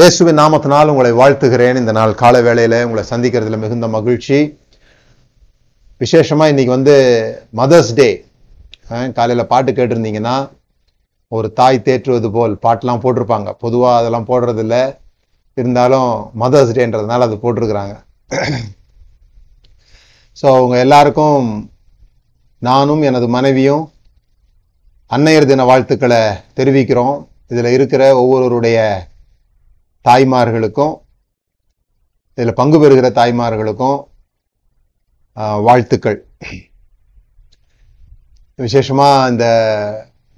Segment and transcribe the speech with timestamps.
[0.00, 1.78] இயேசுவின் நாமத்தினால் உங்களை வாழ்த்துகிறேன்.
[1.80, 4.38] இந்த நாள் கால வேளையில் உங்களை சந்திக்கிறதுல மிகுந்த மகிழ்ச்சி.
[6.02, 6.94] விசேஷமாக இன்றைக்கி வந்து
[7.60, 8.06] மதர்ஸ் டே
[9.16, 10.36] காலையில் பாட்டு கேட்டிருந்தீங்கன்னா
[11.36, 13.52] ஒரு தாய் தேற்றுவது போல் பாட்டெலாம் போட்டிருப்பாங்க.
[13.64, 14.78] பொதுவாக அதெல்லாம் போடுறதில்ல.
[15.60, 16.10] இருந்தாலும்
[16.44, 17.94] மதர்ஸ் டேன்றதுனால அது போட்டிருக்கிறாங்க.
[20.40, 21.46] ஸோ அவங்க எல்லாருக்கும்
[22.70, 23.84] நானும் எனது மனைவியும்
[25.16, 26.24] அன்னையர் தின வாழ்த்துக்களை
[26.60, 27.16] தெரிவிக்கிறோம்.
[27.52, 28.80] இதில் இருக்கிற ஒவ்வொருவருடைய
[30.08, 30.94] தாய்மார்களுக்கும்
[32.38, 33.98] இதில் பங்கு பெறுகிற தாய்மார்களுக்கும்
[35.66, 36.18] வாழ்த்துக்கள்.
[38.64, 39.46] விசேஷமாக இந்த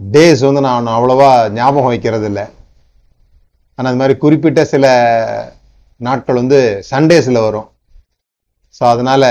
[0.00, 2.44] டேஸ் வந்து நான் அவ்வளோவா ஞாபகம் வைக்கிறது இல்லை
[3.78, 4.84] ஆனால் அது மாதிரி குறிப்பிட்ட சில
[6.06, 6.60] நாட்கள் வந்து
[6.92, 7.68] சண்டேஸில் வரும்.
[8.76, 9.30] ஸோ அதனால்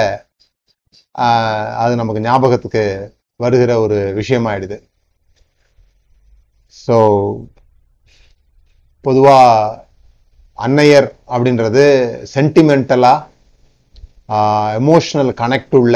[1.83, 2.83] அது நமக்கு ஞாபகத்துக்கு
[3.43, 4.77] வருகிற ஒரு விஷயமாயிடுது.
[6.75, 6.97] ஸோ
[9.05, 9.89] பொதுவாக
[10.65, 11.83] அன்னையர் அப்படின்றது
[12.33, 13.27] சென்டிமெண்டலாக
[14.79, 15.95] எமோஷ்னல் கனெக்ட் உள்ள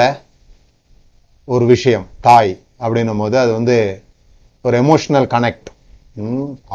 [1.47, 3.77] ஒரு விஷயம் தாய் அப்படின்னும் போது அது வந்து
[4.65, 5.69] ஒரு எமோஷ்னல் கனெக்ட்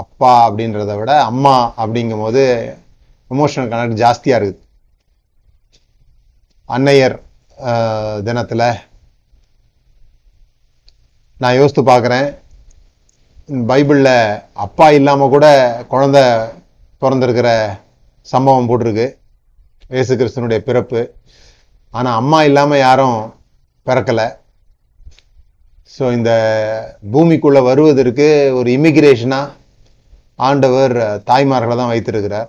[0.02, 2.42] அப்பா அப்படின்றத விட அம்மா அப்படிங்கும் போது
[3.30, 4.60] எமோஷனல் கனெக்ட் ஜாஸ்தியாக இருக்குது.
[6.68, 7.16] அன்னையர்
[8.28, 8.66] தினத்தில்
[11.40, 12.28] நான் யோசித்து பார்க்குறேன்
[13.70, 14.14] பைபிளில்
[14.64, 15.46] அப்பா இல்லாமல் கூட
[15.92, 16.24] குழந்தை
[17.02, 17.48] பிறந்திருக்கிற
[18.32, 19.06] சம்பவம் போட்டிருக்கு.
[19.94, 21.00] இயேசு கிறிஸ்தனுடைய பிறப்பு.
[21.92, 23.18] ஆனால் அம்மா இல்லாமல் யாரும்
[23.86, 24.22] பிறக்கல.
[25.94, 26.30] ஸோ இந்த
[27.12, 28.28] பூமிக்குள்ளே வருவதற்கு
[28.58, 29.54] ஒரு இமிக்ரேஷனாக
[30.48, 30.94] ஆண்டவர்
[31.30, 32.48] தாய்மார்களை தான் வைத்திருக்கிறார்.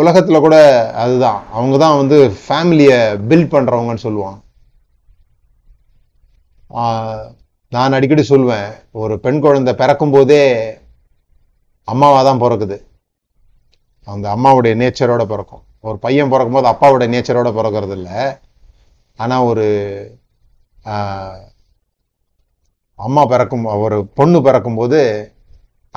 [0.00, 0.56] உலகத்தில் கூட
[1.02, 1.38] அதுதான்.
[1.56, 2.98] அவங்க தான் வந்து ஃபேமிலியை
[3.28, 4.38] பில்ட் பண்ணுறவங்கன்னு சொல்லுவான்
[7.72, 8.68] நான் அடிக்கடி சொல்வேன்
[9.02, 10.44] ஒரு பெண் குழந்தை பிறக்கும் போதே
[11.88, 12.76] அம்மாவாக தான் பிறக்குது.
[14.12, 15.62] அந்த அம்மாவுடைய நேச்சரோட பிறக்கும்.
[15.88, 18.18] ஒரு பையன் பிறக்கும்போது அப்பாவுடைய நேச்சரோட பிறக்கிறது இல்லை.
[19.18, 19.66] ஆனால் ஒரு
[22.98, 25.00] அம்மா பிறக்கும் ஒரு பொண்ணு பிறக்கும்போது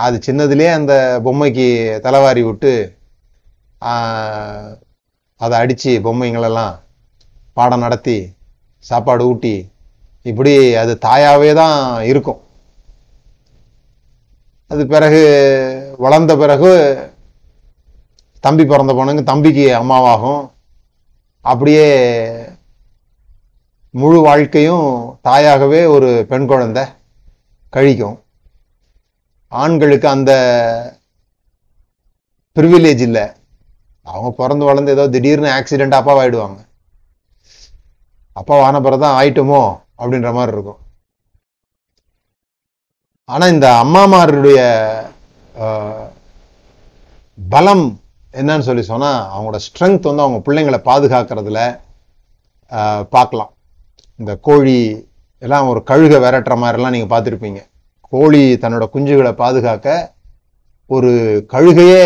[0.05, 0.93] அது சின்னதுலேயே அந்த
[1.25, 1.67] பொம்மைக்கு
[2.05, 2.71] தலைவாரி விட்டு
[5.41, 6.73] அதை அடித்து பொம்மைங்களெல்லாம்
[7.57, 8.17] பாடம் நடத்தி
[8.83, 9.55] சாப்பாடு ஊட்டி
[10.29, 11.77] இப்படி அது தாயாகவே தான்
[12.11, 12.39] இருக்கும்.
[14.71, 15.21] அது பிறகு
[16.03, 16.71] வளர்ந்த பிறகு
[18.45, 20.43] தம்பி பிறந்த பொண்ணுங்க தம்பிக்கு அம்மாவாகும்.
[21.45, 21.87] அப்படியே
[23.89, 24.87] முழு வாழ்க்கையும்
[25.21, 26.83] தாயாகவே ஒரு பெண் குழந்தை
[27.75, 28.17] கழிக்கும்.
[29.47, 30.31] ஆண்களுக்கு அந்த
[32.55, 33.25] ப்ரிவிலேஜ் இல்லை.
[34.01, 36.59] அவங்க பிறந்து வளர்ந்து ஏதோ திடீர்னு ஆக்சிடென்ட் அப்பாவாயிடுவாங்க.
[38.35, 39.61] அப்பாவான பிறகுதான் ஆயிட்டுமோ
[40.01, 40.81] அப்படின்ற மாதிரி இருக்கும்.
[43.29, 44.59] ஆனால் இந்த அம்மாமாருடைய
[47.37, 47.85] பலம்
[48.39, 51.61] என்னன்னு சொல்லி சொன்னால் அவங்களோட ஸ்ட்ரென்த் வந்து அவங்க பிள்ளைங்களை பாதுகாக்கிறதுல
[53.15, 53.51] பார்க்கலாம்.
[54.21, 54.77] இந்த கோழி
[55.45, 57.61] எல்லாம் ஒரு கழுகை விரட்டுற மாதிரிலாம் நீங்கள் பார்த்துருப்பீங்க.
[58.13, 59.87] கோழி தன்னோட குஞ்சுகளை பாதுகாக்க
[60.95, 61.11] ஒரு
[61.53, 62.03] கழுகையே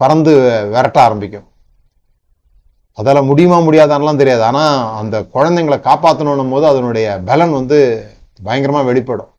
[0.00, 0.32] பறந்து
[0.74, 1.46] விரட்ட ஆரம்பிக்கும்.
[2.98, 4.42] அதால் முடியுமா முடியாதான்லாம் தெரியாது.
[4.50, 7.78] ஆனால் அந்த குழந்தைங்களை காப்பாற்றணும் போது அதனுடைய பலன் வந்து
[8.46, 9.30] பயங்கரமாக வெளிப்படும்.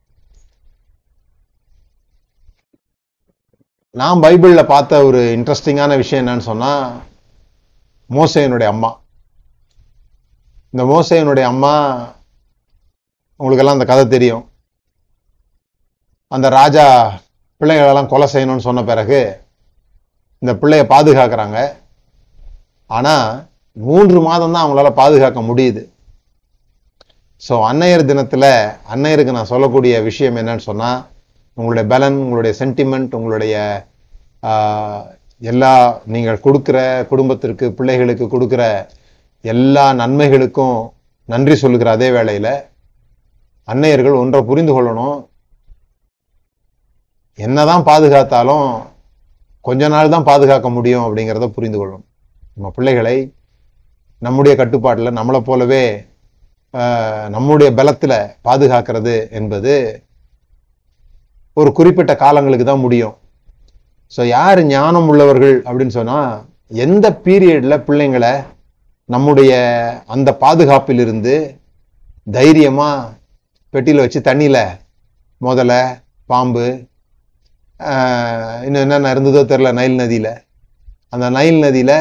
[3.99, 6.83] நான் பைபிளில் பார்த்த ஒரு இன்ட்ரெஸ்டிங்கான விஷயம் என்னன்னு சொன்னால்
[8.09, 8.91] மோசையனுடைய அம்மா.
[10.73, 11.73] இந்த மோசையனுடைய அம்மா
[13.39, 14.45] உங்களுக்கெல்லாம் அந்த கதை தெரியும்.
[16.35, 16.85] அந்த ராஜா
[17.61, 19.21] பிள்ளைகளெல்லாம் கொலை செய்யணும்னு சொன்ன பிறகு
[20.41, 21.59] இந்த பிள்ளைய பாதுகாக்கிறாங்க.
[22.89, 23.27] ஆனால்
[23.77, 25.83] மூன்று மாதம் தான் அவங்களால பாதுகாக்க முடியுது.
[27.41, 28.51] ஸோ அன்னையர் தினத்தில்
[28.93, 30.99] அன்னையருக்கு நான் சொல்லக்கூடிய விஷயம் என்னன்னு சொன்னால்
[31.61, 33.55] உங்களுடைய பலன் உங்களுடைய சென்டிமெண்ட் உங்களுடைய
[35.51, 35.73] எல்லா
[36.13, 36.77] நீங்கள் கொடுக்குற
[37.11, 38.63] குடும்பத்திற்கு பிள்ளைகளுக்கு கொடுக்குற
[39.53, 40.77] எல்லா நன்மைகளுக்கும்
[41.29, 42.53] நன்றி சொல்லுகிற அதே வேளையில்
[43.67, 45.17] அன்னையர்கள் ஒன்றை புரிந்து கொள்ளணும்.
[47.45, 48.67] என்னதான் பாதுகாத்தாலும்
[49.65, 52.05] கொஞ்ச நாள் தான் பாதுகாக்க முடியும் அப்படிங்கிறத புரிந்து கொள்ளணும்.
[52.55, 53.17] நம்ம பிள்ளைகளை
[54.25, 55.83] நம்முடைய கட்டுப்பாட்டில் நம்மளை போலவே
[57.35, 58.17] நம்முடைய பலத்தில்
[58.47, 59.73] பாதுகாக்கிறது என்பது
[61.59, 63.15] ஒரு குறிப்பிட்ட காலங்களுக்கு தான் முடியும்.
[64.11, 66.31] ஸோ யார் ஞானம் உள்ளவர்கள் அப்படின்னு சொன்னால்
[66.83, 68.33] எந்த பீரியடில் பிள்ளைங்களை
[69.09, 69.51] நம்முடைய
[70.13, 71.35] அந்த பாதுகாப்பிலிருந்து
[72.37, 73.09] தைரியமாக
[73.73, 74.63] பெட்டியில் வச்சு தண்ணியில்
[75.41, 75.71] முதல
[76.31, 76.65] பாம்பு
[78.65, 80.33] இன்னும் என்னென்ன இருந்ததோ தெரில நைல் நதியில்.
[81.13, 81.97] அந்த நைல் நதியில்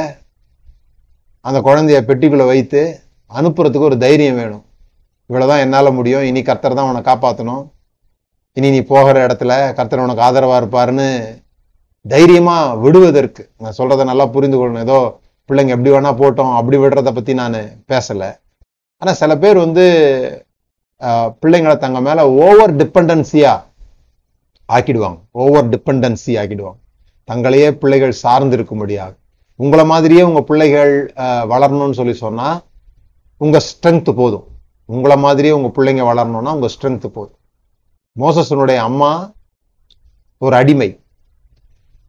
[1.48, 2.80] அந்த குழந்தைய பெட்டிக்குள்ளே வைத்து
[3.38, 4.64] அனுப்புறதுக்கு ஒரு தைரியம் வேணும்.
[5.30, 6.24] இவ்வளோதான் என்னால் முடியும்.
[6.30, 7.64] இனி கர்த்தர் தான் உன்னை காப்பாற்றணும்
[8.56, 11.08] இனி நீ போகிற இடத்துல கர்த்தர் உனக்கு ஆதரவாக இருப்பாருன்னு
[12.12, 13.42] தைரியமாக விடுவதற்கு.
[13.62, 14.84] நான் சொல்கிறத நல்லா புரிந்து கொள்ளணும்.
[14.86, 14.98] ஏதோ
[15.48, 17.58] பிள்ளைங்க எப்படி வேணால் போட்டோம் அப்படி விடுறத பற்றி நான்
[17.92, 18.30] பேசலை.
[19.02, 19.84] ஆனால் சில பேர் வந்து
[21.42, 23.66] பிள்ளைங்களை தங்க மேலே ஓவர் டிபெண்டன்சியாக
[24.68, 25.18] ஆக்கிடுவாங்க.
[25.44, 26.78] ஓவர் டிபெண்டன்சி ஆக்கிடுவாங்க.
[27.30, 29.12] தங்களையே பிள்ளைகள் சார்ந்து இருக்கும்படியாக
[29.64, 30.94] உங்களை மாதிரியே உங்கள் பிள்ளைகள்
[31.52, 32.58] வளரணும்னு சொல்லி சொன்னால்
[33.44, 34.46] உங்கள் ஸ்ட்ரென்த்து போதும்.
[34.94, 37.38] உங்களை மாதிரியே உங்கள் பிள்ளைங்க வளரணும்னா உங்கள் ஸ்ட்ரென்த்து போதும்.
[38.18, 39.32] மோசஸனுடைய அம்மா
[40.38, 41.04] ஒரு அடிமை.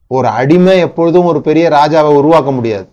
[0.07, 2.87] ஒரு அடிமை எப்பொழுதும் ஒரு பெரிய ராஜாவை உருவாக்க முடியாது.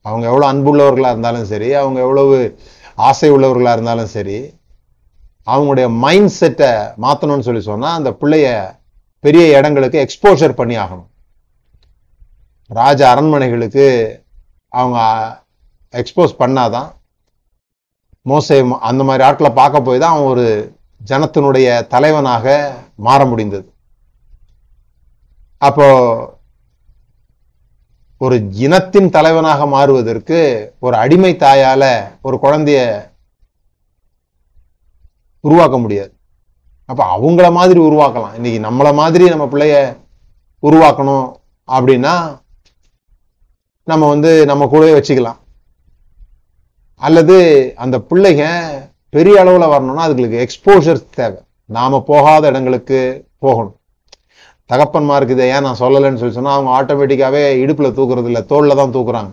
[0.00, 2.58] அவங்க எவ்வளோ அன்புள்ளவர்களாக இருந்தாலும் சரி அவங்க எவ்வளவு
[2.94, 4.38] ஆசை உள்ளவர்களாக இருந்தாலும் சரி
[5.46, 6.68] அவங்களுடைய மைண்ட் செட்டை
[7.02, 8.78] மாற்றணும்னு சொல்லி சொன்னால் அந்த பிள்ளைய
[9.20, 11.08] பெரிய இடங்களுக்கு எக்ஸ்போஷர் பண்ணி ஆகணும்.
[12.66, 13.86] ராஜ அரண்மனைகளுக்கு
[14.68, 14.98] அவங்க
[15.92, 16.88] எக்ஸ்போஸ் பண்ணாதான்
[18.28, 23.72] மோசை அந்த மாதிரி ஆட்களை பார்க்க போய் தான் அவன் ஒரு ஜனத்தினுடைய தலைவனாக மாற முடிந்தது.
[25.58, 25.86] அப்போ
[28.18, 30.38] ஒரு இனத்தின் தலைவனாக மாறுவதற்கு
[30.80, 33.10] ஒரு அடிமை தாயால ஒரு குழந்தைய
[35.40, 36.12] உருவாக்க முடியாது.
[36.84, 38.34] அப்ப அவங்கள மாதிரி உருவாக்கலாம்.
[38.34, 39.96] இன்னைக்கு நம்மள மாதிரி நம்ம பிள்ளைய
[40.62, 41.26] உருவாக்கணும்
[41.66, 42.40] அப்படின்னா
[43.84, 45.36] நம்ம வந்து நம்ம கூடவே வச்சுக்கலாம்.
[46.94, 47.36] அல்லது
[47.76, 48.44] அந்த பிள்ளைங்க
[49.14, 51.38] பெரிய அளவில் வரணும்னா அதுங்களுக்கு எக்ஸ்போஷர் தேவை.
[51.70, 52.98] நாம் போகாத இடங்களுக்கு
[53.44, 53.76] போகணும்.
[54.70, 59.32] தகப்பன்மாருக்கு இதை ஏன் நான் சொல்லலைன்னு சொல்லி சொன்னால் அவங்க ஆட்டோமேட்டிக்காகவே இடுப்பில் தூக்குறது இல்லை தோல்ல தான் தூக்குறாங்க.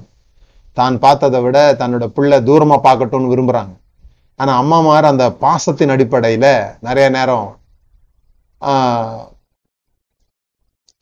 [0.78, 3.74] தான் பார்த்ததை விட தன்னோட பிள்ளை தூரமாக பார்க்கட்டும்னு விரும்புகிறாங்க
[4.40, 6.52] ஆனால் அம்மாமார் அந்த பாசத்தின் அடிப்படையில்
[6.88, 7.50] நிறைய நேரம்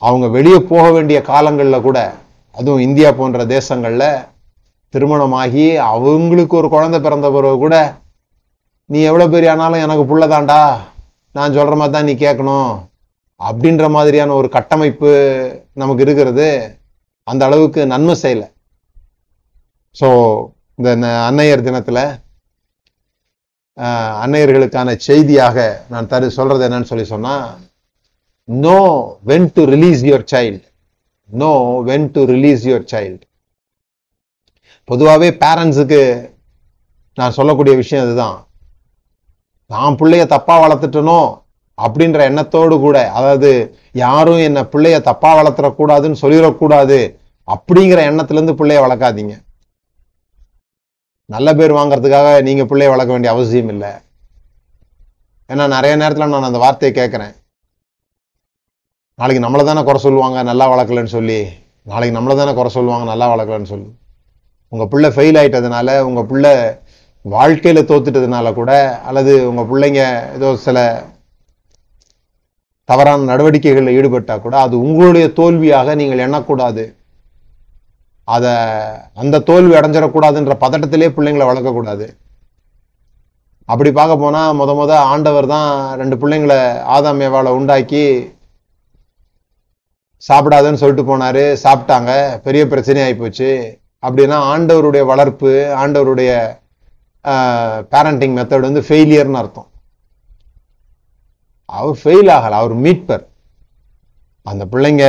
[0.02, 2.00] அவங்க வெளியே போக வேண்டிய காலங்களில் கூட
[2.58, 4.10] அதுவும் இந்தியா போன்ற தேசங்களில்
[4.94, 7.76] திருமணமாகி அவங்களுக்கு ஒரு குழந்தை பிறந்த பிறகு கூட
[8.86, 10.78] நீ எவ்வளோ பெரிய ஆனாலும் எனக்கு புள்ளதாண்டா.
[11.32, 12.90] நான் சொல்கிற மாதிரி தான் நீ கேட்கணும்.
[13.40, 15.12] அப்படின்ற மாதிரியான ஒரு கட்டமைப்பு
[15.74, 16.78] நமக்கு இருக்கிறது.
[17.24, 18.52] அந்த அளவுக்கு நன்மை செய்யலை.
[20.00, 20.08] ஸோ
[20.76, 22.20] இந்த ந- அன்னையர் தினத்தில்
[24.24, 27.58] அன்னையர்களுக்கான செய்தியாக நான் தரு சொல்கிறது என்னன்னு சொல்லி சொன்னால்
[28.44, 28.80] know
[29.26, 30.64] when to release your child
[31.26, 33.22] know when to release your child
[34.84, 36.30] பொதுவாகவே பேரண்ட்ஸுக்கு
[37.16, 38.51] நான் சொல்லக்கூடிய விஷயம் அதுதான்.
[39.74, 41.20] நான் பிள்ளைய தப்பா வளர்த்துட்டனோ
[41.78, 43.50] அப்படின்ற எண்ணத்தோடு கூட அதாவது
[44.04, 47.00] யாரும் என்ன பிள்ளைய தப்பா வளர்த்துறக்கூடாதுன்னு சொல்லிடக்கூடாது
[47.54, 49.36] அப்படிங்கிற எண்ணத்துலேருந்து பிள்ளைய வளர்க்காதீங்க.
[51.34, 53.92] நல்ல பேர் வாங்கிறதுக்காக நீங்க பிள்ளைய வளர்க்க வேண்டிய அவசியம் இல்லை.
[55.52, 57.34] ஏன்னா நிறைய நேரத்தில் நான் அந்த வார்த்தையை கேட்குறேன்.
[59.20, 61.40] நாளைக்கு நம்மளை தானே குறை சொல்லுவாங்க நல்லா வளர்க்கலன்னு சொல்லி.
[61.92, 63.90] நாளைக்கு நம்மளை தானே குறை சொல்லுவாங்க நல்லா வளர்க்கலன்னு சொல்லி.
[64.74, 66.54] உங்கள் பிள்ளை ஃபெயில் ஆயிட்டதுனால உங்கள் பிள்ளை
[67.26, 68.72] வாழ்க்கையில தோத்துட்டதுனால கூட
[69.10, 70.02] அல்லது உங்க பிள்ளைங்க
[70.38, 70.78] ஏதோ சில
[72.90, 76.84] தவறான நடவடிக்கைகளில் ஈடுபட்டா கூட அது உங்களுடைய தோல்வியாக நீங்கள் எண்ணக்கூடாது.
[78.28, 78.54] அதை
[79.22, 82.08] அந்த தோல்வி அடைஞ்சிடக்கூடாதுன்ற பதட்டத்திலே பிள்ளைங்களை வளர்க்கக்கூடாது.
[83.70, 85.70] அப்படி பார்க்க போனால் முத முத ஆண்டவர் தான்
[86.02, 86.60] ரெண்டு பிள்ளைங்களை
[86.96, 88.04] ஆதாம் ஏவாளை உண்டாக்கி
[90.22, 91.44] சாப்பிடாதுன்னு சொல்லிட்டு போனாரு.
[91.66, 92.12] சாப்பிட்டாங்க.
[92.48, 93.52] பெரிய பிரச்சனை ஆகிப்போச்சு
[94.04, 95.52] அப்படின்னா ஆண்டவருடைய வளர்ப்பு
[95.84, 96.32] ஆண்டவருடைய
[97.94, 99.68] பேரண்டிங் மெத்தட் வந்து ஃபெயிலியர்னு அர்த்தம்.
[101.80, 103.24] அவர் ஃபெயில் ஆகல அவர் மீட்பர்.
[104.52, 105.06] அந்த பிள்ளைங்க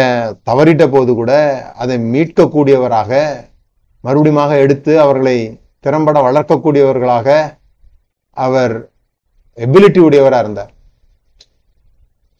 [0.49, 1.33] தவறிட்ட போது கூட
[1.83, 3.21] அதை மீட்கக்கூடியவராக
[4.04, 5.37] மறுபடியுமாக எடுத்து அவர்களை
[5.85, 7.28] திறம்பட வளர்க்கக்கூடியவர்களாக
[8.37, 8.75] அவர்
[9.59, 10.73] எபிலிட்டி உடையவராக இருந்தார்.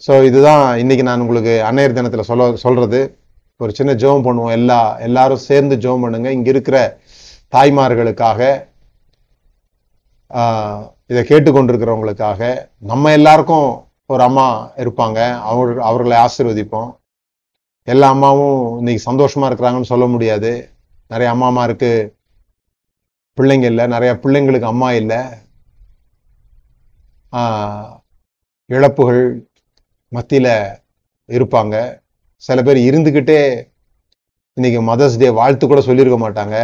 [0.05, 3.01] ஸோ இதுதான் இன்னைக்கு நான் உங்களுக்கு அன்னையர் தினத்தில் சொல்ல சொல்றது.
[3.63, 4.55] ஒரு சின்ன ஜெபம் பண்ணுவோம்.
[4.59, 6.29] எல்லா எல்லாரும் சேர்ந்து ஜெபம் பண்ணுங்க.
[6.37, 6.79] இங்கே இருக்கிற
[7.55, 8.41] தாய்மார்களுக்காக
[11.11, 12.43] இதை கேட்டுக்கொண்டிருக்கிறவங்களுக்காக
[12.91, 13.69] நம்ம எல்லாருக்கும்
[14.13, 14.47] ஒரு அம்மா
[14.83, 15.19] இருப்பாங்க.
[15.51, 16.91] அவர் அவர்களை ஆசீர்வதிப்போம்.
[17.89, 20.53] எல்லா அம்மாவும் இன்னைக்கு சந்தோஷமா இருக்கிறாங்கன்னு சொல்ல முடியாது.
[21.13, 21.91] நிறைய அம்மாமாருக்கு
[23.39, 23.85] பிள்ளைங்க இல்லை.
[23.95, 25.21] நிறைய பிள்ளைங்களுக்கு அம்மா இல்லை.
[28.71, 29.23] இழப்புகள்
[30.13, 30.55] மத்தியில்
[31.29, 31.77] இருப்பாங்க.
[32.43, 33.41] சில பேர் இருந்துக்கிட்டே
[34.57, 36.57] இன்னைக்கு மதர்ஸ் டே வாழ்த்து கூட சொல்லியிருக்க மாட்டாங்க.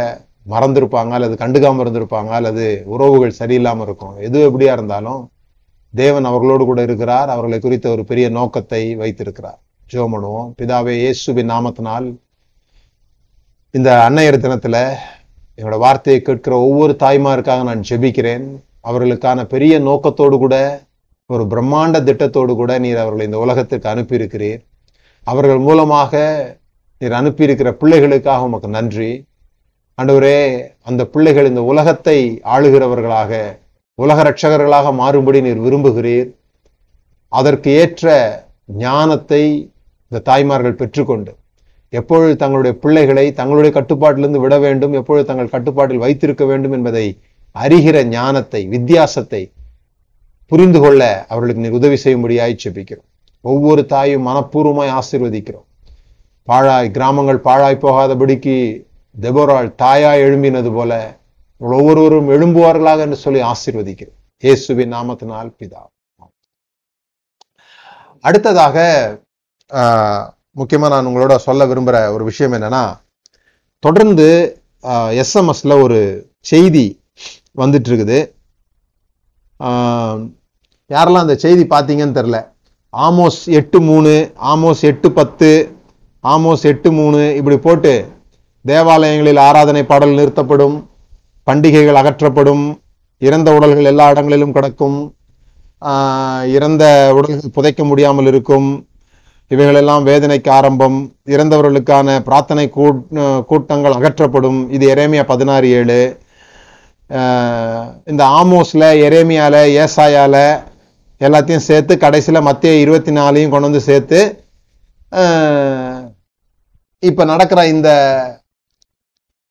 [0.45, 4.15] மறந்துருப்பாங்க அல்லது கண்டுக்காமல் இருந்திருப்பாங்க அல்லது உறவுகள் சரியில்லாமல் இருக்கும்.
[4.27, 5.21] எது எப்படியா இருந்தாலும்
[5.93, 7.29] தேவன் அவர்களோடு கூட இருக்கிறார்.
[7.33, 9.59] அவர்களை குறித்த ஒரு பெரிய நோக்கத்தை வைத்திருக்கிறார்.
[9.93, 12.07] ஜோமனுவோம் பிதாவே இயேசுவின் நாமத்தினால்
[13.73, 14.81] இந்த அன்னையர் தினத்தில்
[15.57, 18.45] என்னோட வார்த்தையை கேட்கிற ஒவ்வொரு தாய்மாருக்காக நான் ஜெபிக்கிறேன்.
[18.89, 20.55] அவர்களுக்கான பெரிய நோக்கத்தோடு கூட
[21.29, 24.61] ஒரு பிரம்மாண்ட திட்டத்தோடு கூட நீர் அவர்களை இந்த உலகத்துக்கு அனுப்பியிருக்கிறீர்.
[25.27, 26.21] அவர்கள் மூலமாக
[27.01, 29.11] நீர் அனுப்பியிருக்கிற பிள்ளைகளுக்காக உமக்கு நன்றி.
[29.99, 30.37] ஆண்டவரே
[30.83, 32.17] அந்த பிள்ளைகள் இந்த உலகத்தை
[32.53, 33.31] ஆளுகிறவர்களாக
[33.99, 36.29] உலக ரட்சகர்களாக மாறும்படி நீர் விரும்புகிறீர்.
[37.31, 38.07] அதற்கு ஏற்ற
[38.83, 39.41] ஞானத்தை
[40.11, 41.31] இந்த தாய்மார்கள் பெற்றுக்கொண்டு
[41.93, 47.05] எப்பொழுது தங்களுடைய பிள்ளைகளை தங்களுடைய கட்டுப்பாட்டிலிருந்து விட வேண்டும் எப்பொழுது தங்கள் கட்டுப்பாட்டில் வைத்திருக்க வேண்டும் என்பதை
[47.55, 49.41] அறிகிற ஞானத்தை வித்தியாசத்தை
[50.51, 53.07] புரிந்து கொள்ள அவர்களுக்கு நீர் உதவி செய்யும்படியாய் செபிக்கிறோம்
[53.41, 55.67] ஒவ்வொரு தாயும் மனப்பூர்வமாய் ஆசீர்வதிக்கிறோம்.
[56.47, 58.55] பாழாய் கிராமங்கள் பாழாய் போகாதபடிக்கு
[59.15, 60.91] தெபோராள் தாயா எழும்பினது போல
[61.61, 64.15] ஒவ்வொருவரும் எழும்புவார்களாக என்று சொல்லி ஆசீர்வதிக்கிறோம்.
[64.43, 65.81] இயேசுவின் நாமத்தினால் பிதா.
[68.23, 68.77] அடுத்ததாக
[69.71, 70.23] ஆஹ்,
[70.55, 72.83] முக்கியமா நான் உங்களோட சொல்ல விரும்புற ஒரு விஷயம் என்னன்னா
[73.83, 74.27] தொடர்ந்து
[75.15, 75.99] எஸ்எம்எஸ்ல ஒரு
[76.45, 76.85] செய்தி
[77.55, 78.19] வந்துட்டு இருக்குது
[79.59, 80.19] ஆஹ்,
[80.89, 82.37] யாரெல்லாம் அந்த செய்தி பார்த்தீங்கன்னு தெரில
[82.93, 84.13] ஆமோஸ் எட்டு மூணு
[84.51, 85.49] ஆமோஸ் எட்டு பத்து
[86.23, 87.93] ஆமோஸ் எட்டு மூணு இப்படி போட்டு
[88.65, 90.75] தேவாலயங்களில் ஆராதனை பாடல் நிறுத்தப்படும்
[91.47, 92.63] பண்டிகைகள் அகற்றப்படும்
[93.21, 94.97] இறந்த உடல்கள் எல்லா இடங்களிலும் கிடக்கும்
[96.47, 96.83] இறந்த
[97.15, 98.67] உடல்கள் புதைக்க முடியாமல் இருக்கும்
[99.51, 103.05] இவைகளெல்லாம் வேதனைக்கு ஆரம்பம் இறந்தவர்களுக்கான பிரார்த்தனை கூட்-
[103.41, 104.69] கூட்டங்கள் அகற்றப்படும்.
[104.69, 106.01] இது எரேமியா பதினாறு ஏழு.
[108.05, 110.35] இந்த ஆமோஸில் எரேமியால ஏசாயால
[111.21, 114.19] எல்லாத்தையும் சேர்த்து கடைசியில் மத்திய இருபத்தி நாலையும் கொண்டு வந்து சேர்த்து
[117.03, 117.89] இப்போ நடக்கிற இந்த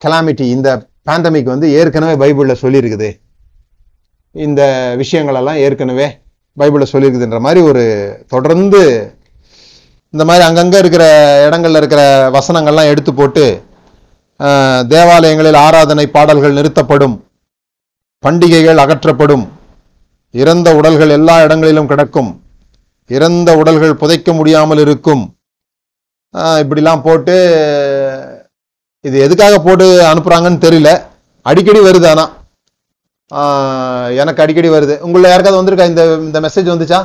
[0.05, 0.69] கலாமிட்டி இந்த
[1.09, 3.09] பேண்டமிக் வந்து ஏற்கனவே பைபிளில் சொல்லியிருக்குது.
[4.35, 4.63] இந்த
[5.01, 6.07] விஷயங்களெல்லாம் ஏற்கனவே
[6.57, 7.85] பைபிளில் சொல்லியிருக்குதுன்ற மாதிரி ஒரு
[8.35, 8.83] தொடர்ந்து
[10.15, 11.05] இந்த மாதிரி அங்கங்கே இருக்கிற
[11.47, 12.03] இடங்களில் இருக்கிற
[12.37, 13.45] வசனங்கள்லாம் எடுத்து போட்டு
[14.93, 17.17] தேவாலயங்களில் ஆராதனை பாடல்கள் நிறுத்தப்படும்
[18.25, 19.45] பண்டிகைகள் அகற்றப்படும்
[20.35, 22.31] இறந்த உடல்கள் எல்லா இடங்களிலும் கிடக்கும்
[23.11, 25.23] இறந்த உடல்கள் புதைக்க முடியாமல் இருக்கும்.
[26.63, 27.37] இப்படிலாம் போட்டு
[29.05, 30.91] இது எதுக்காக போட்டு அனுப்புகிறாங்கன்னு தெரியல.
[31.47, 32.33] அடிக்கடி வருது ஆனால்
[34.23, 34.95] எனக்கு அடிக்கடி வருது.
[35.07, 35.87] உங்களை யாருக்காவது வந்திருக்கா?
[35.93, 37.01] இந்த இந்த மெசேஜ் வந்துச்சா?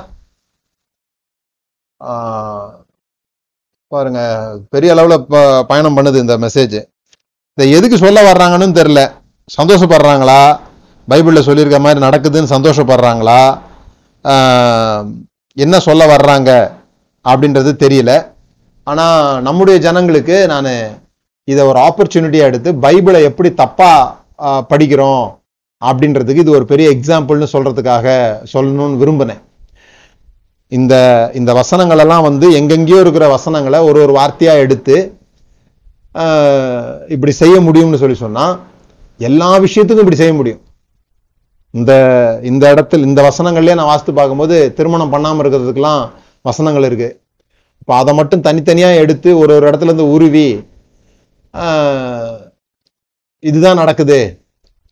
[3.91, 4.21] பாருங்க.
[4.73, 5.25] பெரிய அளவில்
[5.71, 6.77] பயணம் பண்ணுது இந்த மெசேஜ்
[7.57, 9.01] இதை எதுக்கு சொல்ல வர்றாங்கன்னு தெரில
[9.57, 10.41] சந்தோஷப்படுறாங்களா?
[11.07, 13.41] பைபிளில் சொல்லியிருக்க மாதிரி நடக்குதுன்னு சந்தோஷப்படுறாங்களா?
[15.57, 16.51] என்ன சொல்ல வர்றாங்க?
[17.25, 18.11] அப்படின்றது தெரியல.
[18.87, 20.69] ஆனால் நம்முடைய ஜனங்களுக்கு நான்
[21.51, 23.91] இதை ஒரு ஆப்பர்ச்சுனிட்டியா எடுத்து பைபிளை எப்படி தப்பா
[24.71, 25.23] படிக்கிறோம்
[25.81, 28.05] அப்படின்றதுக்கு இது ஒரு பெரிய எக்ஸாம்பிள்னு சொல்றதுக்காக
[28.53, 29.41] சொல்லணும்னு விரும்பினேன்.
[30.71, 30.93] இந்த
[31.39, 34.95] இந்த வசனங்கள் எல்லாம் வந்து எங்கெங்கேயோ இருக்கிற வசனங்களை ஒரு ஒரு வார்த்தையா எடுத்து
[37.15, 38.45] இப்படி செய்ய முடியும்னு சொல்லி சொன்னா
[39.29, 40.61] எல்லா விஷயத்துக்கும் இப்படி செய்ய முடியும்.
[41.73, 41.91] இந்த
[42.49, 46.01] இந்த இடத்துல இந்த வசனங்கள்லேயே நான் வாசித்து பார்க்கும்போது திருமணம் பண்ணாமல் இருக்கிறதுக்கெல்லாம்
[46.49, 47.09] வசனங்கள் இருக்கு.
[47.81, 50.47] இப்போ அதை மட்டும் தனித்தனியாக எடுத்து ஒரு ஒரு இடத்துல இருந்து உருவி
[53.39, 54.45] இதுதான் நடக்குது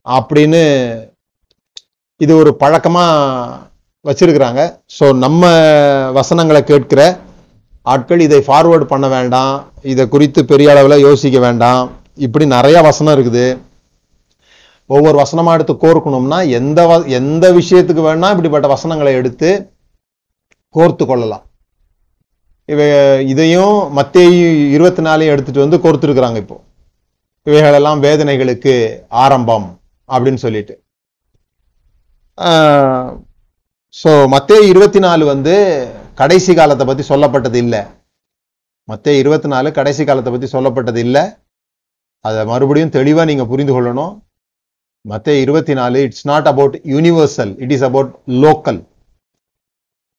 [0.10, 0.64] அப்படின்னு
[2.18, 3.58] இது ஒரு பழக்கமாக
[4.04, 4.80] வச்சிருக்கிறாங்க.
[5.00, 5.48] ஸோ நம்ம
[6.12, 7.20] வசனங்களை கேட்கிற
[7.82, 11.92] ஆட்கள் இதை ஃபார்வேர்டு பண்ண வேண்டாம் இதை குறித்து பெரிய அளவில் யோசிக்க வேண்டாம்.
[12.16, 13.58] இப்படி நிறைய வசனம் இருக்குது.
[14.86, 19.72] ஒவ்வொரு வசனமாக எடுத்து கோர்க்கணும்னா எந்த வ- எந்த விஷயத்துக்கு வேணா இப்படிப்பட்ட வசனங்களை எடுத்து
[20.76, 21.44] கோர்த்து கொள்ளலாம்.
[22.70, 22.88] இவை
[23.32, 26.58] இதையும் மத்தேயு இருபத்தி நாலையும் எடுத்துட்டு வந்து கோர்த்துருக்குறாங்க இப்போ.
[27.48, 28.74] இவைகளெல்லாம் வேதனைகளுக்கு
[29.24, 29.68] ஆரம்பம்
[30.10, 30.74] அப்படின்னு சொல்லிட்டு.
[34.02, 35.56] ஸோ மத்திய இருபத்தி நாலு வந்து
[36.22, 37.82] கடைசி காலத்தை பற்றி சொல்லப்பட்டது இல்லை.
[38.92, 41.24] மத்திய இருபத்தி நாலு கடைசி காலத்தை பற்றி சொல்லப்பட்டது இல்லை.
[42.26, 44.14] அதை மறுபடியும் தெளிவாக நீங்கள் புரிந்து கொள்ளணும்.
[45.06, 48.12] மத்திய இருபத்தி நாலு it's not about universal it is about
[48.44, 48.80] local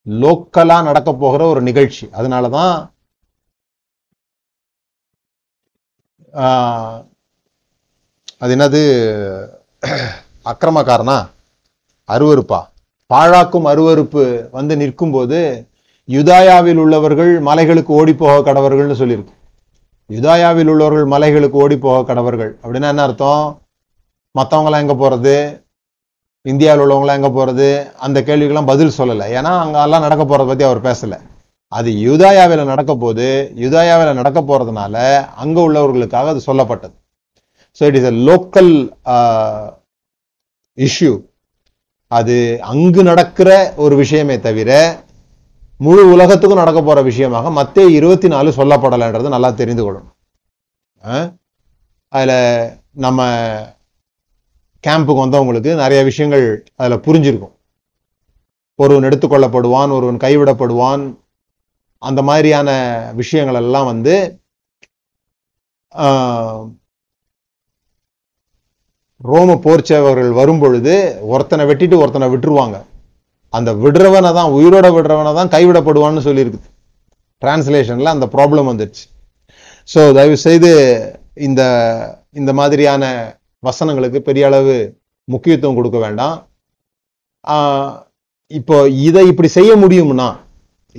[0.06, 2.06] லோக்கலா நடக்க போகிற ஒரு நிகழ்ச்சி.
[2.12, 2.74] அதனாலதான்
[6.34, 7.04] ஆஹ்,
[8.38, 8.80] அது என்னது?
[10.44, 11.28] அக்கிரமக்காரனா?
[12.08, 12.60] அருவருப்பா.
[13.14, 15.38] பாழாக்கும் அருவருப்பு வந்து நிற்கும்போது
[16.08, 19.34] யுதாயாவில் உள்ளவர்கள் மலைகளுக்கு ஓடி போக கடவர்கள்னு சொல்லியிருக்கு.
[20.10, 22.52] யுதாயாவில் உள்ளவர்கள் மலைகளுக்கு ஓடி போக கடவர்கள்.
[22.62, 23.62] அப்படின்னா என்ன அர்த்தம்?
[24.38, 25.36] மற்றவங்களாம் எங்க போறது?
[26.50, 27.66] இந்தியாவில் உள்ளவங்களாம் எங்கே போகிறது
[28.04, 29.26] அந்த கேள்விக்கெல்லாம் பதில் சொல்லலை.
[29.38, 31.18] ஏன்னா அங்கெல்லாம் நடக்க போகிறத பற்றி அவர் பேசலை.
[31.78, 33.26] அது யூதாயாவில் நடக்க போது
[33.64, 34.96] யூதாயாவில் நடக்க போகிறதுனால
[35.42, 36.94] அங்கே உள்ளவர்களுக்காக அது சொல்லப்பட்டது.
[37.78, 38.72] So it is a local
[40.78, 41.12] issue
[42.18, 42.36] அது
[42.72, 43.50] அங்கு நடக்கிற
[43.84, 44.70] ஒரு விஷயமே தவிர
[45.84, 50.12] முழு உலகத்துக்கும் நடக்க போகிற விஷயமாக மத்திய இருபத்தி நாலு சொல்லப்படலைன்றது நல்லா தெரிந்து கொள்ளணும்.
[52.12, 52.36] அதில்
[53.04, 53.20] நம்ம
[54.84, 56.46] கேம்புக்கு வந்தவங்களுக்கு நிறைய விஷயங்கள்
[56.80, 57.54] அதில் புரிஞ்சிருக்கும்.
[58.78, 61.02] ஒருவன் எடுத்துக்கொள்ளப்படுவான் ஒருவன் கைவிடப்படுவான்.
[62.02, 62.70] அந்த மாதிரியான
[63.20, 64.14] விஷயங்கள் எல்லாம் வந்து
[69.20, 70.94] ரோம போர்ச்சேவர்கள் வரும்பொழுது
[71.32, 72.76] ஒருத்தனை வெட்டிட்டு ஒருத்தனை விட்டுருவாங்க.
[73.56, 76.68] அந்த விடுறவனை தான் உயிரோட விடுறவனை தான் கைவிடப்படுவான்னு சொல்லியிருக்குது
[77.42, 79.04] டிரான்ஸ்லேஷனில் அந்த ப்ராப்ளம் வந்துடுச்சு
[79.88, 80.70] ஸோ தயவு செய்து
[81.46, 81.62] இந்த
[82.40, 83.04] இந்த மாதிரியான
[83.66, 84.76] வசனங்களுக்கு பெரிய அளவு
[85.32, 86.36] முக்கியத்துவம் கொடுக்க வேண்டாம்.
[88.58, 88.76] இப்போ
[89.08, 90.28] இதை இப்படி செய்ய முடியும்னா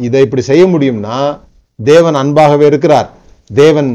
[0.07, 1.17] இதை இப்படி செய்ய முடியும்னா
[1.79, 3.07] தேவன் அன்பாகவே இருக்கிறார்.
[3.61, 3.89] தேவன்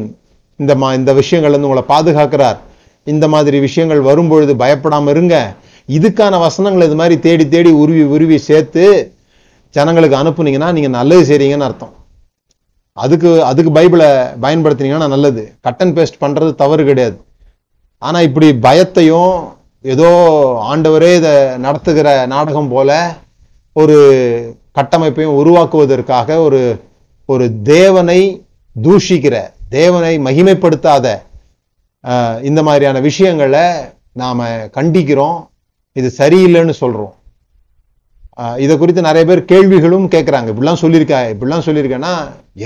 [0.63, 2.59] இந்த மா இந்த விஷயங்கள் வந்து உங்களை பாதுகாக்கிறார்.
[3.13, 5.37] இந்த மாதிரி விஷயங்கள் வரும்பொழுது பயப்படாமல் இருங்க.
[5.97, 8.85] இதுக்கான வசனங்கள் இது மாதிரி தேடி தேடி உருவி உருவி சேர்த்து
[9.77, 11.95] ஜனங்களுக்கு அனுப்புனீங்கன்னா நீங்கள் நல்லது செய்கிறீங்கன்னு அர்த்தம்.
[13.05, 14.09] அதுக்கு அதுக்கு பைபிளை
[14.45, 15.43] பயன்படுத்தினீங்கன்னா நல்லது.
[15.67, 17.17] கட் அண்ட் பேஸ்ட் பண்ணுறது தவறு கிடையாது.
[18.03, 19.35] ஆனால் இப்படி பயத்தையும்
[19.95, 20.09] ஏதோ
[20.71, 22.91] ஆண்டவரே இதை நடத்துகிற நாடகம் போல
[23.81, 23.97] ஒரு
[24.79, 26.61] கட்டமைப்பையும் உருவாக்குவதற்காக ஒரு
[27.33, 28.21] ஒரு தேவனை
[28.77, 29.37] தூஷிக்கிற
[29.77, 31.07] தேவனை மகிமைப்படுத்தாத
[32.49, 33.65] இந்த மாதிரியான விஷயங்களை
[34.21, 35.39] நாம கண்டிக்கிறோம்.
[35.97, 37.15] இது சரியில்லைன்னு சொல்கிறோம்
[38.65, 42.13] இதை குறித்து நிறைய பேர் கேள்விகளும் கேட்குறாங்க இப்படிலாம் சொல்லியிருக்கா இப்படிலாம் சொல்லியிருக்கேன்னா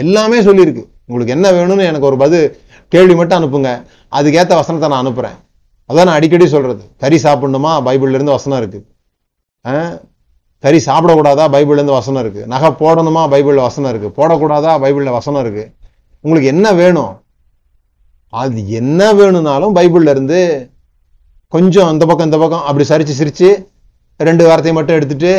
[0.03, 0.83] எல்லாமே சொல்லியிருக்கு.
[1.09, 2.47] உங்களுக்கு என்ன வேணும்னு எனக்கு ஒரு பதில்
[2.93, 3.71] கேள்வி மட்டும் அனுப்புங்க.
[4.19, 5.37] அதுக்கேற்ற வசனத்தை நான் அனுப்புகிறேன்
[5.90, 7.73] அதான் நான் அடிக்கடி சொல்கிறது கறி சாப்பிடணுமா?
[7.87, 8.87] பைபிள்லேருந்து வசனம் இருக்குது
[10.64, 11.45] கறி சாப்பிடக்கூடாதா?
[11.54, 13.23] பைபிள்லேருந்து வசனம் இருக்குது நகை போடணுமா?
[13.33, 14.73] பைபிளில் வசனம் இருக்குது போடக்கூடாதா?
[14.85, 15.71] பைபிளில் வசனம் இருக்குது
[16.25, 17.12] உங்களுக்கு என்ன வேணும்?
[18.42, 20.38] அது என்ன வேணும்னாலும் பைபிள்லேருந்து
[21.54, 23.49] கொஞ்சம் அந்த பக்கம் இந்த பக்கம் அப்படி சரித்து சிரித்து
[24.28, 25.33] ரெண்டு வாரத்தையும் மட்டும் எடுத்துட்டு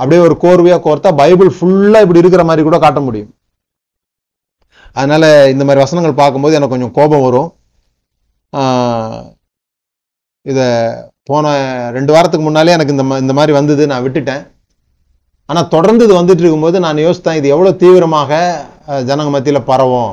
[0.00, 3.30] அப்படியே ஒரு கோர்வையாக கோர்த்தா பைபிள் ஃபுல்லாக இப்படி இருக்கிற மாதிரி கூட காட்ட முடியும்.
[4.98, 7.50] அதனால் இந்த மாதிரி வசனங்கள் பார்க்கும்போது எனக்கு கொஞ்சம் கோபம் வரும்.
[10.46, 10.66] இதை
[11.24, 11.46] போன
[11.96, 14.42] ரெண்டு வாரத்துக்கு முன்னாலே எனக்கு இந்த மா- இந்த மாதிரி வந்தது நான் விட்டுட்டேன்.
[15.48, 18.32] ஆனால் தொடர்ந்து இது வந்துட்டு இருக்கும்போது நான் யோசித்தேன் இது எவ்வளோ தீவிரமாக
[19.10, 20.12] ஜனங்க மத்தியில் பரவும்?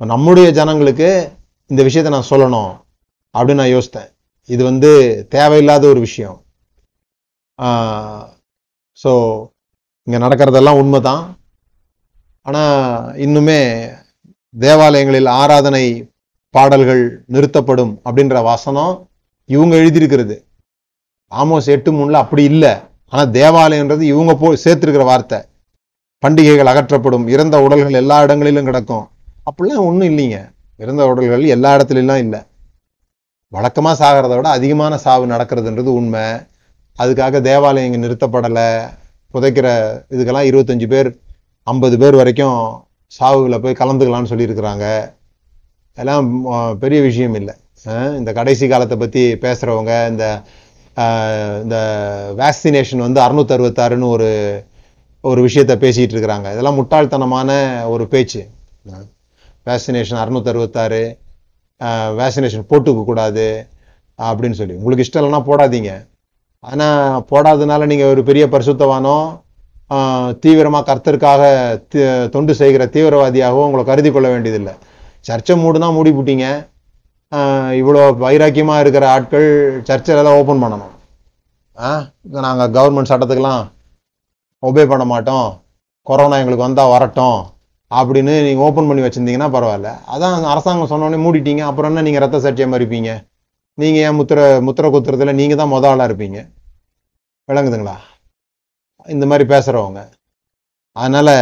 [0.00, 1.08] நம்முடைய ஜனங்களுக்கு
[1.70, 2.72] இந்த விஷயத்தை நான் சொல்லணும்
[3.34, 4.10] அப்படின்னு நான் யோசித்தேன்.
[4.48, 4.90] இது வந்து
[5.28, 6.36] தேவையில்லாத ஒரு விஷயம்.
[9.00, 9.10] ஸோ
[10.06, 11.22] இங்கே நடக்கிறதெல்லாம் உண்மை தான்
[12.46, 12.76] ஆனால்
[13.16, 13.60] இன்னுமே
[14.54, 15.84] தேவாலயங்களில் ஆராதனை
[16.50, 19.08] பாடல்கள் நிறுத்தப்படும் அப்படின்ற வசனம்
[19.44, 20.44] இவங்க எழுதியிருக்கிறது.
[21.30, 22.72] ஆமோஸ் எட்டு மூணுல அப்படி இல்லை.
[23.08, 25.38] ஆனால் தேவாலயம்ன்றது இவங்க போ சேர்த்துருக்கிற வார்த்தை.
[26.18, 27.28] பண்டிகைகள் அகற்றப்படும்.
[27.28, 29.08] இறந்த உடல்கள் எல்லா இடங்களிலும் கிடக்கும்.
[29.48, 30.38] அப்படிலாம் ஒன்றும் இல்லைங்க.
[30.76, 32.40] இறந்த உடல்கள் எல்லா இடத்துலலாம் இல்லை.
[33.48, 36.26] வழக்கமாக சாகிறத விட அதிகமான சாவு நடக்கிறதுன்றது உண்மை.
[36.98, 38.88] அதுக்காக தேவாலயம் நிறுத்தப்படலை.
[39.34, 39.68] புதைக்கிற
[40.10, 41.20] இதுக்கெல்லாம் இருபத்தஞ்சு பேர்
[41.62, 42.86] ஐம்பது பேர் வரைக்கும்
[43.20, 45.16] சாவுகளை போய் கலந்துக்கலாம்னு சொல்லியிருக்கிறாங்க.
[46.02, 46.26] எல்லாம்
[46.82, 47.54] பெரிய விஷயம் இல்லை.
[48.20, 50.24] இந்த கடைசி காலத்தை பற்றி பேசுகிறவங்க இந்த
[51.64, 51.76] இந்த
[52.40, 54.28] வேக்சினேஷன் வந்து அறுநூத்தி அறுபத்தாறுன்னு ஒரு
[55.24, 56.48] ஒரு விஷயத்த பேசிகிட்டு இருக்கிறாங்க.
[56.54, 57.50] இதெல்லாம் முட்டாள்தனமான
[57.94, 58.42] ஒரு பேச்சு.
[59.68, 61.02] வேக்சினேஷன் அறுநூத்தி அறுபத்தாறு
[62.20, 63.46] வேக்சினேஷன் போட்டுக்க கூடாது
[64.18, 64.76] அப்படின்னு சொல்லி.
[64.80, 65.92] உங்களுக்கு இஷ்டம் இல்லைன்னா போடாதீங்க.
[66.64, 69.16] ஆனால் போடாதனால நீங்கள் ஒரு பெரிய பரிசுத்தவானோ
[70.44, 71.42] தீவிரமாக கர்த்தருக்காக
[72.34, 74.74] தொண்டு செய்கிற தீவிரவாதியாகவும் உங்களை கருதி கொள்ள வேண்டியதில்லை.
[75.26, 76.46] சர்ச்சை மூடுனா மூடி போட்டீங்க.
[77.80, 79.48] இவ்வளோ வைராக்கியமாக இருக்கிற ஆட்கள்
[79.88, 80.94] சர்ச்சையெல்லாம் ஓப்பன் பண்ணணும்.
[81.78, 81.88] ஆ
[82.46, 83.62] நாங்கள் கவர்மெண்ட் சட்டத்துக்கெலாம்
[84.68, 85.48] ஒபே பண்ண மாட்டோம்.
[86.10, 87.38] கொரோனா எங்களுக்கு வந்தால் வரட்டும்.
[87.90, 89.90] அப்படின்னு நீங்கள் ஓப்பன் பண்ணி வச்சுருந்தீங்கன்னா பரவாயில்ல.
[90.14, 91.62] அதான் அரசாங்கம் சொன்னோடனே மூடிட்டீங்க.
[91.70, 93.10] அப்புறம் என்ன நீங்கள் ரத்த சாட்சியம் இருப்பீங்க
[93.82, 96.38] நீங்கள் ஏன் முத்திர முத்திர குத்துறதுல நீங்கள் தான் முத ஆளாக இருப்பீங்க?
[97.48, 97.96] விளங்குதுங்களா?
[99.14, 100.00] இந்த மாதிரி பேசுகிறவங்க
[100.96, 101.34] அதனால்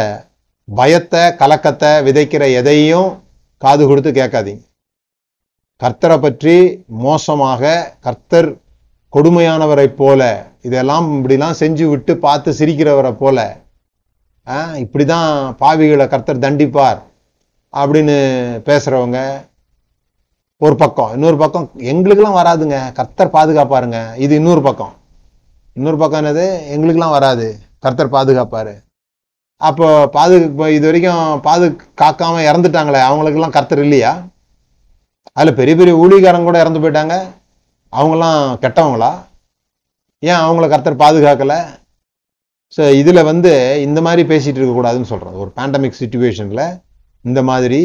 [0.69, 3.11] பயத்தை கலக்கத்தை விதைக்கிற எதையும்
[3.65, 4.65] காது கொடுத்து கேட்காதீங்க.
[5.83, 7.73] கர்த்தரை பற்றி மோசமாக
[8.07, 8.49] கர்த்தர்
[9.13, 10.23] கொடுமையானவரை போல
[10.61, 13.65] இதெல்லாம் இப்படிலாம் செஞ்சு விட்டு பார்த்து சிரிக்கிறவரை போல
[14.83, 16.99] இப்படி தான் பாவிகளை கர்த்தர் தண்டிப்பார்
[17.73, 18.17] அப்படின்னு
[18.69, 19.21] பேசுகிறவங்க
[20.59, 21.13] ஒரு பக்கம்.
[21.13, 22.77] இன்னொரு பக்கம் எங்களுக்கெல்லாம் வராதுங்க.
[22.99, 23.99] கர்த்தர் பாதுகாப்பாருங்க.
[24.25, 24.95] இது இன்னொரு பக்கம்.
[25.73, 26.47] இன்னொரு பக்கம் என்னது?
[26.75, 27.47] எங்களுக்கெல்லாம் வராது.
[27.79, 28.75] கர்த்தர் பாதுகாப்பாரு.
[29.61, 31.67] அப்போ பாது இப்போ இது வரைக்கும் பாது
[32.01, 34.13] காக்காம இறந்துட்டாங்களே அவங்களுக்கெல்லாம் கர்த்தர் இல்லையா?
[35.39, 37.15] அதில் பெரிய பெரிய ஊழிகாரங்க கூட இறந்து போயிட்டாங்க.
[37.93, 39.11] அவங்களாம் கெட்டவங்களா?
[40.23, 41.59] ஏன் அவங்கள கர்த்தர் பாதுகாக்கலை?
[42.77, 43.53] ஸோ இதில் வந்து
[43.87, 46.65] இந்த மாதிரி பேசிகிட்டு இருக்கக்கூடாதுன்னு சொல்கிறோம் ஒரு பேண்டமிக் சுச்சுவேஷனில்
[47.25, 47.81] இந்த மாதிரி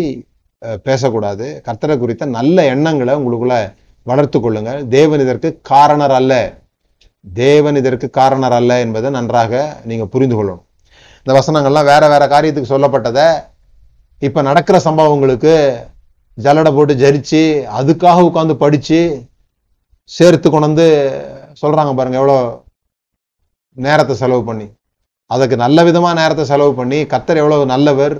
[0.87, 1.45] பேசக்கூடாது.
[1.67, 3.57] கர்த்தரை குறித்த நல்ல எண்ணங்களை உங்களுக்குள்ள
[4.09, 6.33] வளர்த்து கொள்ளுங்க தேவன் இதற்கு காரணர் அல்ல.
[7.25, 9.53] தேவன் இதற்கு காரணர் அல்ல என்பதை நன்றாக
[9.89, 10.65] நீங்கள் புரிந்து கொள்ளணும்.
[11.25, 13.27] இந்த வசனங்கள்லாம் வேற வேற காரியத்துக்கு சொல்லப்பட்டதை
[14.21, 15.53] இப்போ நடக்கிற சம்பவங்களுக்கு
[16.37, 17.41] ஜல்லடை போட்டு ஜரிச்சு
[17.79, 18.99] அதுக்காக உட்காந்து படிச்சு
[20.09, 20.87] சேர்த்து கொண்டு வந்து
[21.61, 22.37] சொல்றாங்க பாருங்க எவ்வளோ
[23.77, 24.67] நேரத்தை செலவு பண்ணி.
[25.31, 28.15] அதுக்கு நல்ல விதமா நேரத்தை செலவு பண்ணி கத்தர் எவ்வளவு நல்லவர்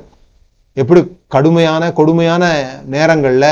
[0.78, 1.02] எப்படி
[1.36, 2.44] கடுமையான கொடுமையான
[2.96, 3.46] நேரங்கள்ல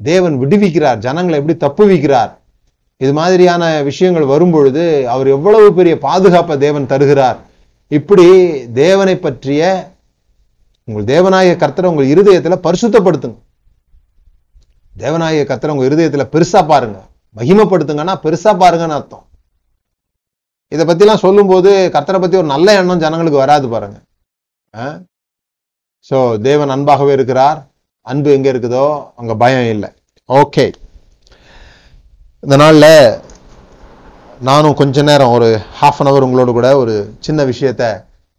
[0.00, 2.32] தேவன் விடுவிக்கிறார் ஜனங்களை எப்படி தப்புவிக்கிறார்
[3.00, 7.38] இது மாதிரியான விஷயங்கள் வரும்பொழுது அவர் எவ்வளவு பெரிய பாதுகாப்பை தேவன் தருகிறார்.
[7.96, 8.26] இப்படி
[8.80, 9.62] தேவனை பற்றிய
[10.88, 13.38] உங்கள் தேவநாயக கர்த்தரை உங்கள் இருதயத்துல பரிசுத்தப்படுத்துங்க.
[15.02, 16.98] தேவநாயக கர்த்தரை உங்க இருதயத்துல பெருசா பாருங்க.
[17.36, 19.24] மகிமைப்படுத்துங்கன்னா பெருசா பாருங்கன்னு அர்த்தம்.
[20.74, 23.98] இதை பத்திலாம் சொல்லும்போது கர்த்தரை பத்தி ஒரு நல்ல எண்ணம் ஜனங்களுக்கு வராது பாருங்க.
[26.08, 26.16] ஸோ
[26.48, 27.58] தேவன் அன்பாகவே இருக்கிறார்.
[28.10, 28.84] அன்பு எங்க இருக்குதோ
[29.20, 29.90] அங்க பயம் இல்லை.
[30.28, 30.66] ஓகே
[32.42, 32.86] இந்த நாள்ல
[34.46, 35.48] நானும் கொஞ்ச நேரம் ஒரு
[35.80, 37.84] ஹாஃப் அன் அவர் உங்களோட கூட ஒரு சின்ன விஷயத்த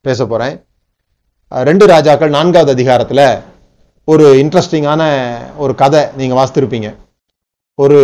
[0.01, 0.55] பேச போகிறேன்
[1.51, 3.23] ரெண்டு ராஜாக்கள் நான்காவது அதிகாரத்தில்
[4.03, 5.01] ஒரு இன்ட்ரெஸ்டிங்கான
[5.57, 6.89] ஒரு கதை நீங்கள் வாசித்திருப்பீங்க.
[7.75, 7.97] ஒரு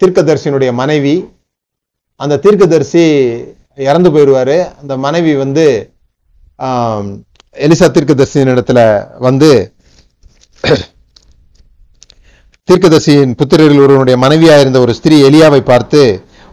[0.00, 1.14] தீர்க்கதரிசியினுடைய மனைவி
[2.16, 3.04] அந்த தீர்க்கதரிசி
[3.76, 4.56] இறந்து போயிடுவார்.
[4.80, 5.66] அந்த மனைவி வந்து
[7.66, 8.80] எலிசா தீர்க்கதரிசியின் இடத்துல
[9.18, 9.50] வந்து
[12.68, 16.00] தீர்க்கதரிசியின் புத்திரர்கள் ஒருவனுடைய மனைவியாக இருந்த ஒரு ஸ்திரீ எலியாவை பார்த்து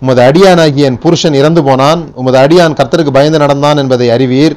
[0.05, 2.01] உமது அடியானாகிய என் புருஷன் இறந்து போனான்.
[2.21, 4.55] உமது அடியான் கர்த்தருக்கு பயந்து நடந்தான் என்பதை அறிவீர்.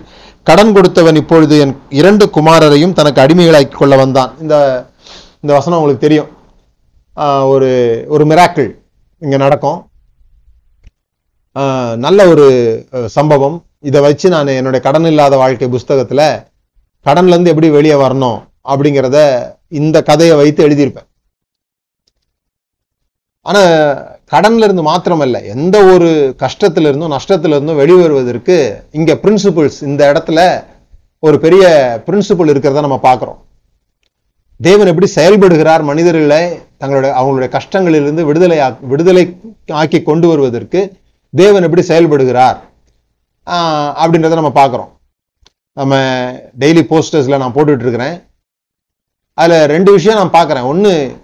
[0.48, 4.32] கடன் கொடுத்தவன் இப்பொழுது என் இரண்டு குமாரரையும் தனக்கு அடிமைகளாக்கி கொள்ள வந்தான்.
[4.42, 4.54] இந்த
[5.42, 6.28] இந்த வசனம் உங்களுக்கு தெரியும்.
[7.52, 7.70] ஒரு
[8.14, 8.68] ஒரு மிராக்கிள்
[9.22, 9.78] இங்கே நடக்கும்.
[12.04, 12.46] நல்ல ஒரு
[13.16, 13.56] சம்பவம்.
[13.88, 16.26] இதை வச்சு நான் என்னுடைய கடன் இல்லாத வாழ்க்கை புஸ்தகத்தில்
[17.06, 18.38] கடன்ல இருந்து எப்படி வெளியே வரணும்
[18.72, 19.18] அப்படிங்கிறத
[19.80, 21.08] இந்த கதையை வைத்து எழுதியிருப்பேன்.
[23.46, 23.62] ஆனா
[24.30, 30.64] கடன்ல இருந்து மாத்திரமல்ல எந்த ஒரு கஷ்டத்துல இருந்தும் நஷ்டத்துல இருந்தும் வெளிவருவதற்கு இங்க பிரின்சிபிள்ஸ் இந்த இடத்துல
[31.18, 31.66] ஒரு பெரிய
[32.06, 33.36] பிரின்சிபிள் இருக்கிறத நம்ம பார்க்குறோம்.
[34.60, 39.36] தேவன் எப்படி செயல்படுகிறார் மனிதர்களை தங்களுடைய அவங்களுடைய கஷ்டங்களிலிருந்து விடுதலை ஆக்- விடுதலை
[39.66, 40.92] ஆக்கி கொண்டு வருவதற்கு
[41.36, 42.56] தேவன் எப்படி செயல்படுகிறார்
[43.46, 44.88] அப்படின்றத நம்ம பார்க்குறோம்.
[45.72, 45.96] நம்ம
[46.58, 48.26] டெய்லி போஸ்டர்ஸில் நான் போட்டுட்ருக்கிறேன் இருக்கிறேன்.
[49.66, 50.62] ரெண்டு விஷயம் நான் பார்க்குறேன்.
[50.62, 51.16] ஒன்று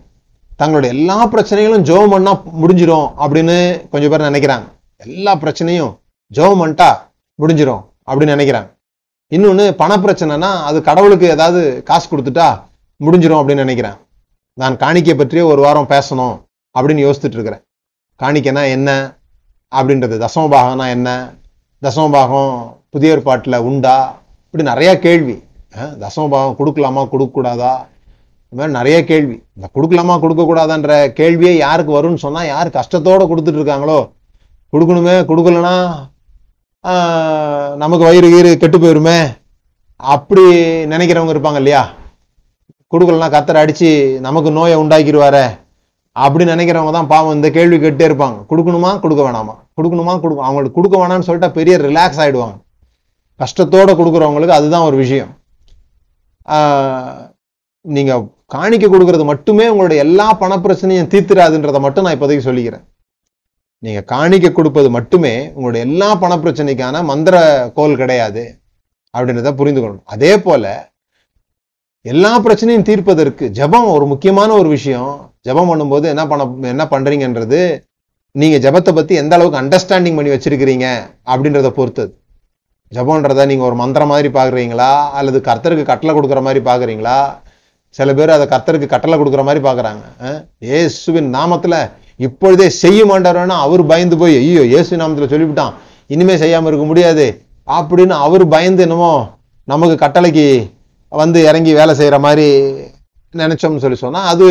[0.56, 4.66] தங்களுடைய எல்லா பிரச்சனைகளும் ஜோம் பண்ணா முடிஞ்சிடும் அப்படின்னு கொஞ்சம் பேர் நினைக்கிறாங்க.
[4.96, 5.92] எல்லா பிரச்சனையும்
[6.32, 6.88] ஜோம் பண்ணிட்டா
[7.42, 8.68] முடிஞ்சிடும் அப்படின்னு நினைக்கிறாங்க.
[9.32, 12.48] இன்னொன்று பண பிரச்சனைனா அது கடவுளுக்கு ஏதாவது காசு கொடுத்துட்டா
[13.04, 13.96] முடிஞ்சிடும் அப்படின்னு நினைக்கிறேன்
[14.58, 16.36] நான் காணிக்கை பற்றியே ஒரு வாரம் பேசணும்
[16.78, 17.62] அப்படின்னு யோசிச்சுட்டு இருக்கிறேன்.
[18.22, 18.90] காணிக்கைனா என்ன?
[19.76, 21.08] அப்படின்றது தசமபாகம்னா என்ன?
[21.82, 22.52] தசமபாகம்
[22.90, 23.96] புதிய ஏற்பாட்டில் உண்டா?
[24.44, 25.42] இப்படி நிறையா கேள்வி.
[26.02, 27.02] தசமபாகம் கொடுக்கலாமா?
[27.12, 27.72] கொடுக்கக்கூடாதா?
[28.54, 29.36] இந்த மாதிரி நிறைய கேள்வி.
[29.56, 33.96] இந்த கொடுக்கலாமா கொடுக்கக்கூடாதான்ற கேள்வியே யாருக்கு வரும்னு சொன்னால் யார் கஷ்டத்தோட கொடுத்துட்டு இருக்காங்களோ?
[34.72, 35.72] கொடுக்கணுமே கொடுக்கலனா
[36.84, 39.18] ஆஹ், நமக்கு வயிறு கீறு கெட்டு போயிருமே.
[40.00, 40.42] அப்படி
[40.86, 41.82] நினைக்கிறவங்க இருப்பாங்க இல்லையா?
[42.92, 43.90] கொடுக்கலனா கத்தரை அடிச்சு
[44.20, 45.44] நமக்கு நோயை உண்டாக்கிடுவாரே
[46.16, 48.38] அப்படி நினைக்கிறவங்க தான் பாவம் இந்த கேள்வி கேட்டே இருப்பாங்க.
[48.50, 49.54] கொடுக்கணுமா கொடுக்க வேணாமா?
[49.78, 52.56] கொடுக்கணுமா கொடுக்க அவங்களுக்கு கொடுக்க வேணாம்னு சொல்லிட்டா பெரிய ரிலாக்ஸ் ஆயிடுவாங்க.
[53.40, 55.32] கஷ்டத்தோட கொடுக்குறவங்களுக்கு அதுதான் ஒரு விஷயம்.
[56.48, 57.22] ஆஹ்,
[57.84, 58.12] நீங்க
[58.54, 61.12] காணிக்க கொடுக்கறது மட்டுமே உங்களுடைய எல்லா பண பிரச்சனையும்
[61.86, 62.84] மட்டும் நான் இப்போதைக்கு சொல்லிக்கிறேன்.
[63.86, 67.36] நீங்கள் காணிக்க கொடுப்பது மட்டுமே உங்களுடைய எல்லா பண பிரச்சனைக்கான மந்திர
[67.78, 68.44] கோல் கிடையாது
[69.14, 70.06] அப்படின்றத புரிந்து கொள்ளணும்.
[70.14, 70.74] அதே போல
[72.12, 75.12] எல்லா பிரச்சனையும் தீர்ப்பதற்கு ஜெபம் ஒரு முக்கியமான ஒரு விஷயம்.
[75.46, 77.60] ஜெபம் பண்ணும்போது என்ன பண்ண என்ன பண்றீங்கன்றது
[78.40, 80.86] நீங்க ஜெபத்தை பத்தி எந்த அளவுக்கு அண்டர்ஸ்டாண்டிங் பண்ணி வச்சிருக்கிறீங்க
[81.32, 82.12] அப்படின்றத பொறுத்தது.
[82.92, 87.18] ஜெபம்ன்றத நீங்க ஒரு மந்திரம் மாதிரி பாக்குறீங்களா அல்லது கர்த்தருக்கு கட்டளை கொடுக்குற மாதிரி பாக்குறீங்களா
[87.98, 90.02] சில பேர் அதை கர்த்தருக்கு கட்டளை கொடுக்குற மாதிரி பார்க்குறாங்க.
[90.24, 91.78] அஹ், இயேசுவின் நாமத்தில்
[92.20, 95.72] இப்பொழுதே செய்ய மாட்டாருன்னா அவர் பயந்து போய் ஐயோ இயேசு நாமத்தில் சொல்லிவிட்டான்
[96.10, 97.26] இனிமே செய்யாம இருக்க முடியாது
[97.68, 99.12] அப்படின்னு அவர் பயந்து என்னமோ
[99.68, 100.46] நமக்கு கட்டளைக்கு
[101.12, 102.46] வந்து இறங்கி வேலை செய்கிற மாதிரி
[103.34, 104.46] நினைச்சோம்னு சொல்லி சொன்னால் அது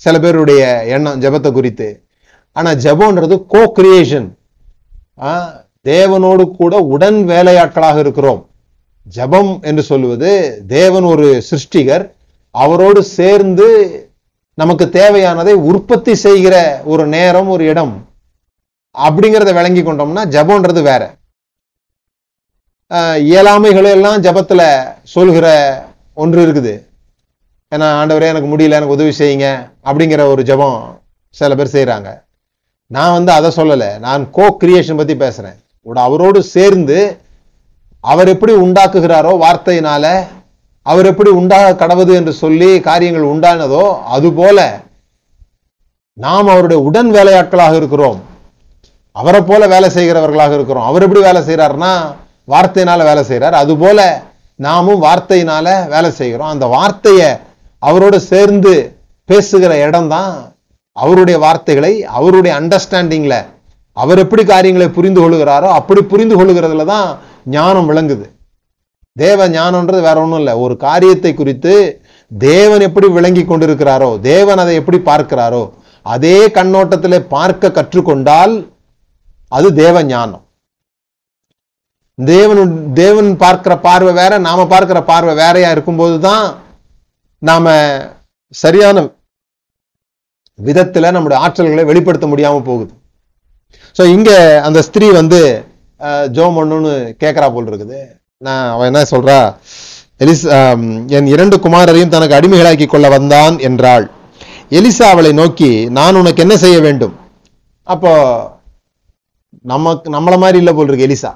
[0.00, 0.62] சில பேருடைய
[0.94, 1.88] எண்ணம் ஜெபத்தை குறித்து.
[2.56, 4.28] ஆனால் ஜெபம்ன்றது கோ கிரியேஷன்
[5.86, 8.40] தேவனோடு கூட உடன் வேலையாட்களாக இருக்கிறோம்.
[9.06, 10.30] ஜெபம் என்று சொல்லுவது
[10.68, 12.04] தேவன் ஒரு சிருஷ்டிகர்
[12.54, 13.68] அவரோடு சேர்ந்து
[14.60, 16.56] நமக்கு தேவையானதை உற்பத்தி செய்கிற
[16.92, 17.94] ஒரு நேரம் ஒரு இடம்
[18.94, 21.02] அப்படிங்கிறத விளங்கி கொண்டோம்னா ஜெபம்ன்றது வேற.
[23.30, 24.66] இயலாமைகளெல்லாம் ஜபத்தில்
[25.14, 25.46] சொல்கிற
[26.22, 26.74] ஒன்று இருக்குது.
[27.72, 29.48] ஏன்னா ஆண்டவரே எனக்கு முடியல எனக்கு உதவி செய்யுங்க
[29.88, 30.78] அப்படிங்கிற ஒரு ஜெபம்
[31.40, 32.08] சில பேர் செய்கிறாங்க
[32.90, 33.90] நான் வந்து அதை சொல்லலை.
[34.06, 35.58] நான் கோ கிரியேஷன் பற்றி பேசுகிறேன்
[36.06, 36.98] அவரோடு சேர்ந்து
[38.04, 40.04] அவர் எப்படி உண்டாக்குகிறாரோ வார்த்தையினால
[40.86, 43.84] அவர் எப்படி உண்டாக கடவுது என்று சொல்லி காரியங்கள் உண்டானதோ
[44.16, 44.58] அதுபோல
[46.24, 48.18] நாம் அவருடைய உடன் வேலையாட்களாக இருக்கிறோம்.
[49.16, 50.86] அவரை போல வேலை செய்கிறவர்களாக இருக்கிறோம்.
[50.90, 51.92] அவர் எப்படி வேலை செய்கிறாருன்னா
[52.52, 54.00] வார்த்தையினால வேலை செய்கிறார் அதுபோல
[54.66, 56.52] நாமும் வார்த்தையினால வேலை செய்கிறோம்.
[56.54, 57.30] அந்த வார்த்தையை
[57.82, 58.74] அவரோட சேர்ந்து
[59.28, 60.32] பேசுகிற இடம் தான்
[60.96, 63.38] அவருடைய வார்த்தைகளை அவருடைய அண்டர்ஸ்டாண்டிங்கில்
[63.96, 67.08] அவர் எப்படி காரியங்களை புரிந்து கொள்கிறாரோ அப்படி புரிந்து கொள்ளுகிறதுல தான்
[67.56, 68.26] ஞானம் விளங்குது.
[69.16, 70.54] தேவ ஞானம்ன்றது வேற ஒன்றும் இல்லை.
[70.64, 71.74] ஒரு காரியத்தை குறித்து
[72.30, 75.64] தேவன் எப்படி விளங்கி கொண்டிருக்கிறாரோ தேவன் அதை எப்படி பார்க்கிறாரோ
[76.06, 78.54] அதே கண்ணோட்டத்திலே பார்க்க கற்றுக்கொண்டால்
[79.52, 80.42] அது தேவ ஞானம்.
[82.18, 82.60] தேவன்
[82.94, 86.44] தேவன் பார்க்கிற பார்வை வேற நாம பார்க்கிற பார்வை வேறையா இருக்கும்போது தான்
[87.42, 87.64] நாம
[88.54, 88.98] சரியான
[90.58, 92.92] விதத்துல நம்முடைய ஆற்றல்களை வெளிப்படுத்த முடியாம போகுது.
[93.96, 94.30] ஸோ இங்க
[94.66, 95.40] அந்த ஸ்திரீ வந்து
[96.00, 97.98] அஹ், ஜெபம் பண்ணணும்னு கேட்கறா போல் இருக்குது.
[98.40, 99.38] நான் அவன் என்ன சொல்றா?
[100.22, 100.44] எலிஸ்
[101.16, 104.06] என் இரண்டு குமாரரையும் தனக்கு அடிமைகளாக்கி கொள்ள வந்தான் என்றாள்.
[104.78, 107.14] எலிசா அவளை நோக்கி நான் உனக்கு என்ன செய்ய வேண்டும்?
[107.86, 108.12] அப்போ
[109.72, 111.32] நமக்கு நம்மள மாதிரி இல்லை போல் இருக்கு எலிசா.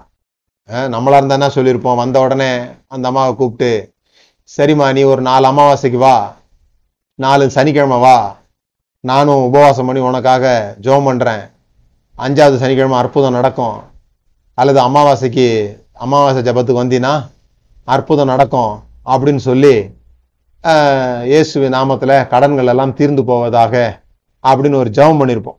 [0.94, 2.00] நம்மளா இருந்தா என்ன சொல்லியிருப்போம்?
[2.02, 2.50] வந்த உடனே
[2.94, 3.70] அந்த அம்மாவை கூப்பிட்டு
[4.50, 6.16] சரிம்மா நீ ஒரு நாலு அமாவாசைக்கு வா.
[7.18, 8.16] நாலு சனிக்கிழமை வா.
[9.04, 10.44] நானும் உபவாசம் பண்ணி உனக்காக
[10.86, 11.44] ஜோம் பண்றேன்.
[12.18, 13.76] அஞ்சாவது சனிக்கிழமை அற்புதம் நடக்கும்.
[14.58, 15.46] அல்லது அமாவாசைக்கு
[15.98, 17.12] அமாவாசை ஜபத்துக்கு வந்தீன்னா
[17.88, 18.72] அற்புதம் நடக்கும்
[19.04, 19.74] அப்படின்னு சொல்லி
[21.32, 23.74] இயேசுவி நாமத்தில் கடன்கள் எல்லாம் தீர்ந்து போவதாக
[24.44, 25.58] அப்படின்னு ஒரு ஜெபம் பண்ணியிருப்போம்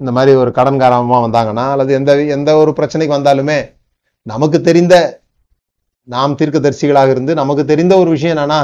[0.00, 3.58] இந்த மாதிரி ஒரு கடன்காரமாக வந்தாங்கன்னா அல்லது எந்த எந்த ஒரு பிரச்சனைக்கு வந்தாலுமே
[4.26, 4.94] நமக்கு தெரிந்த
[6.08, 8.60] நாம் தீர்க்கதரிசிகளாக இருந்து நமக்கு தெரிந்த ஒரு விஷயம் என்னன்னா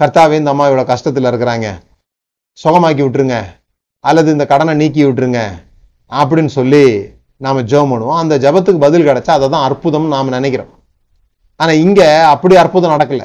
[0.00, 1.66] கர்த்தாவே இந்த அம்மா இவ்வளோ கஷ்டத்தில் இருக்கிறாங்க.
[2.58, 3.36] சுகமாக்கி விட்டுருங்க.
[4.04, 5.40] அல்லது இந்த கடனை நீக்கி விட்டுருங்க.
[6.12, 6.84] அப்படின்னு சொல்லி
[7.44, 8.20] நாம ஜெபம் பண்ணுவோம்.
[8.22, 10.72] அந்த ஜெபத்துக்கு பதில் கிடைச்சா அதை தான் அற்புதம் நாம நினைக்கிறோம்.
[11.60, 12.00] ஆனா இங்க
[12.34, 13.24] அப்படி அற்புதம் நடக்கல.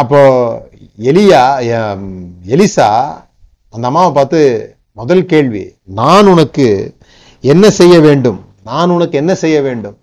[0.00, 0.20] அப்போ
[1.10, 1.42] எலியா
[1.76, 2.08] எம்,
[2.54, 2.88] எலிசா
[3.74, 4.40] அந்த அம்மாவை பார்த்து
[5.00, 5.62] முதல் கேள்வி
[6.00, 6.66] நான் உனக்கு
[7.52, 8.38] என்ன செய்ய வேண்டும்?
[8.68, 9.96] நான் உனக்கு என்ன செய்ய வேண்டும்?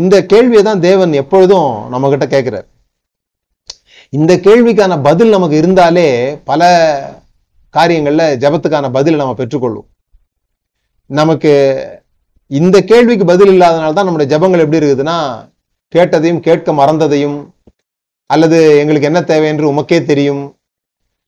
[0.00, 2.66] இந்த கேள்வியை தான் தேவன் எப்பொழுதும் நம்ம கிட்ட கேட்கிறார்.
[4.18, 6.08] இந்த கேள்விக்கான பதில் நமக்கு இருந்தாலே
[6.50, 6.70] பல
[7.76, 9.88] காரியங்களில் ஜெபத்துக்கான பதில் நம்ம பெற்றுக்கொள்வோம்.
[11.10, 11.52] நமக்கு
[12.46, 15.18] இந்த கேள்விக்கு பதில் இல்லாதனால தான் நம்முடைய ஜெபங்கள் எப்படி இருக்குதுன்னா
[15.94, 17.38] கேட்டதையும் கேட்க மறந்ததையும்
[18.26, 20.56] அல்லது எங்களுக்கு என்ன தேவை என்று உமக்கே தெரியும்.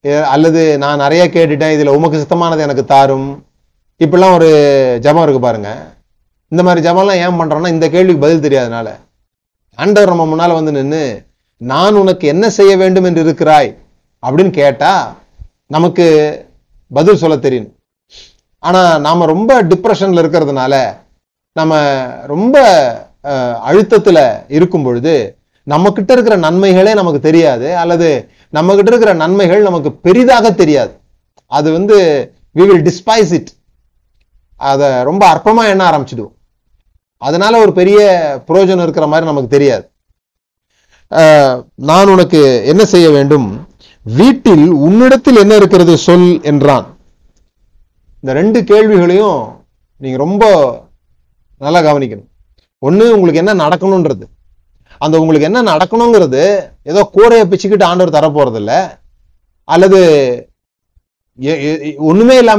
[0.04, 3.28] அல்லது நான் நிறைய கேட்டுட்டேன் இதில் உமக்கு சுத்தமானது எனக்கு தாரும்.
[4.04, 4.50] இப்படிலாம் ஒரு
[5.02, 5.70] ஜெபம் இருக்கு பாருங்க.
[6.48, 8.88] இந்த மாதிரி ஜெபம்லாம் ஏன் பண்ணுறோன்னா இந்த கேள்விக்கு பதில் தெரியாதனால.
[9.78, 11.02] ஆண்டவர் நம்ம முன்னால் வந்து நின்று
[11.60, 13.70] நான் உனக்கு என்ன செய்ய வேண்டும் என்று இருக்கிறாய்?
[14.22, 15.02] அப்படின்னு கேட்டால்
[15.66, 16.06] நமக்கு
[16.90, 17.68] பதில் சொல்ல தெரியும்.
[18.62, 20.74] ஆனால் நாம் ரொம்ப டிப்ரெஷனில் இருக்கிறதுனால
[21.56, 21.74] நம்ம
[22.32, 22.56] ரொம்ப
[23.68, 24.24] அழுத்தத்தில்
[24.56, 25.14] இருக்கும் பொழுது
[25.66, 28.08] நம்மக்கிட்ட இருக்கிற நன்மைகளே நமக்கு தெரியாது அல்லது
[28.56, 30.92] நம்ம கிட்ட இருக்கிற நன்மைகள் நமக்கு பெரிதாக தெரியாது.
[31.58, 31.96] அது வந்து
[32.58, 33.50] வி வில் டிஸ்பைஸ் இட்
[34.70, 36.34] அதை ரொம்ப அற்பமாக எண்ண ஆரம்பிச்சிடுவோம்.
[37.22, 37.98] அதனால ஒரு பெரிய
[38.48, 39.84] புரோஜனம் இருக்கிற மாதிரி நமக்கு தெரியாது.
[41.90, 42.40] நான் உனக்கு
[42.72, 43.48] என்ன செய்ய வேண்டும்?
[44.06, 46.86] வீட்டில் உன்னிடத்தில் என்ன இருக்கிறது சொல் என்றான்.
[48.20, 50.44] இந்த ரெண்டு கேள்விகளையும் நீங்கள் ரொம்ப
[51.58, 52.28] நல்லா கவனிக்கணும்.
[52.72, 54.22] ஒண்ணு உங்களுக்கு என்ன நடக்கணுன்றது
[54.98, 58.88] அந்த உங்களுக்கு என்ன நடக்கணுங்கிறது ஏதோ கூரையை பிச்சுக்கிட்டு ஆண்டவர் தரப்போறது
[59.64, 60.00] அல்லது
[61.34, 61.96] எ- எ-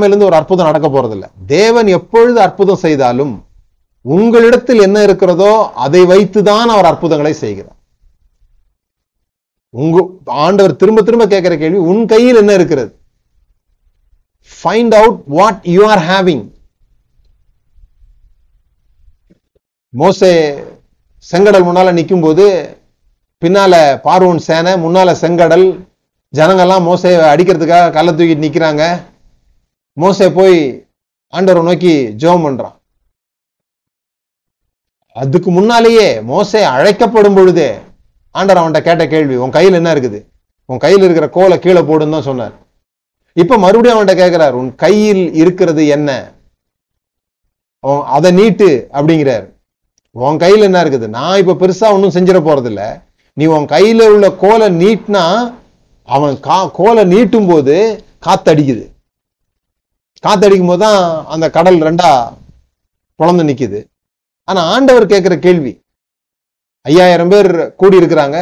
[0.03, 3.45] இருந்து ஒரு அற்புதம் நடக்க போறது தேவன் எப்பொழுது அற்புதம் செய்தாலும்
[4.01, 7.75] உங்களிடத்தில் என்ன இருக்கிறதோ அதை வைத்து தான் அவர் அற்புதங்களை செய்கிறார்.
[9.69, 12.98] உங்க ஆண்டவர் திரும்ப திரும்ப கேட்கிற கேள்வி உன் கையில் என்ன இருக்கிறது?
[14.59, 16.43] Find out what you are having
[20.01, 20.31] மோசே
[21.31, 22.45] செங்கடல் முன்னால நிற்கும் போது
[23.43, 23.73] பின்னால
[24.05, 25.67] பார்வோன் சேனை முன்னால செங்கடல்
[26.37, 28.83] ஜனங்கள்லாம் மோசை அடிக்கிறதுக்காக கள்ள தூக்கிட்டு நிக்கிறாங்க.
[30.01, 30.57] மோசை போய்
[31.33, 32.75] ஆண்டவரை நோக்கி ஜோம் பண்றான்.
[35.21, 37.69] அதுக்கு முன்னாலேயே மோசை அழைக்கப்படும் பொழுதே
[38.35, 40.19] ஆண்டவர் அவன்கிட்ட கேட்ட கேள்வி உன் கையில் என்ன இருக்குது?
[40.69, 42.55] உன் கையில் இருக்கிற கோலை கீழே போடுன்னு தான் சொன்னார்.
[43.35, 46.09] இப்ப மறுபடியும் அவன்கிட்ட கேட்கிறார் உன் கையில் இருக்கிறது என்ன?
[47.83, 49.45] அவன் அதை நீட்டு அப்படிங்கிறார்.
[50.15, 51.07] உன் கையில் என்ன இருக்குது?
[51.17, 52.83] நான் இப்ப பெருசா ஒன்றும் செஞ்சிட போறது இல்ல
[53.37, 55.23] நீ உன் கையில உள்ள கோலை நீட்டினா
[56.07, 57.75] அவன் கா கோலை நீட்டும் போது
[58.25, 58.85] காத்தடிக்குது.
[60.23, 61.01] காத்தடிக்கும் போது தான்
[61.33, 62.11] அந்த கடல் ரெண்டா
[63.19, 63.79] குழந்தை நிக்குது.
[64.47, 65.73] ஆனா ஆண்டவர் கேட்கிற கேள்வி
[66.85, 68.37] ஐயாயிரம் பேர் கூடி இருக்கிறாங்க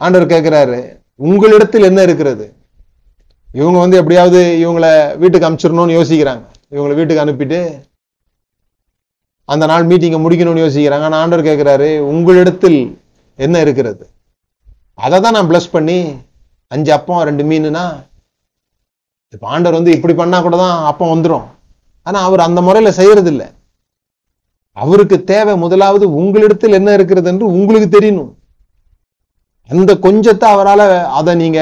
[0.00, 0.78] ஆண்டவர் கேட்கிறாரு
[1.16, 2.46] உங்களிடத்தில் என்ன இருக்கிறது?
[3.54, 6.44] இவங்க வந்து எப்படியாவது இவங்களை வீட்டுக்கு அனுப்பிச்சிடணும்னு யோசிக்கிறாங்க.
[6.74, 7.58] இவங்களை வீட்டுக்கு அனுப்பிட்டு
[9.52, 11.06] அந்த நாள் மீட்டிங்கை முடிக்கணும்னு யோசிக்கிறாங்க.
[11.08, 12.80] ஆனால் ஆண்டவர் கேட்கிறாரு உங்களிடத்தில்
[13.38, 14.04] என்ன இருக்கிறது?
[15.04, 15.98] அதை தான் நான் ப்ளஸ் பண்ணி
[16.74, 17.84] அஞ்சு அப்பம் ரெண்டு மீனுனா
[19.34, 21.46] இப்போ ஆண்டவர் வந்து இப்படி பண்ணா கூட தான் அப்பம் வந்துடும்
[22.06, 23.44] ஆனா அவர் அந்த முறையில செய்யறதில்ல.
[24.76, 28.30] அவருக்கு தேவை முதலாவது உங்களிடத்தில் என்ன இருக்கிறது என்று உங்களுக்கு தெரியணும்.
[29.70, 30.82] அந்த கொஞ்சத்தை அவரால
[31.18, 31.60] அதை நீங்க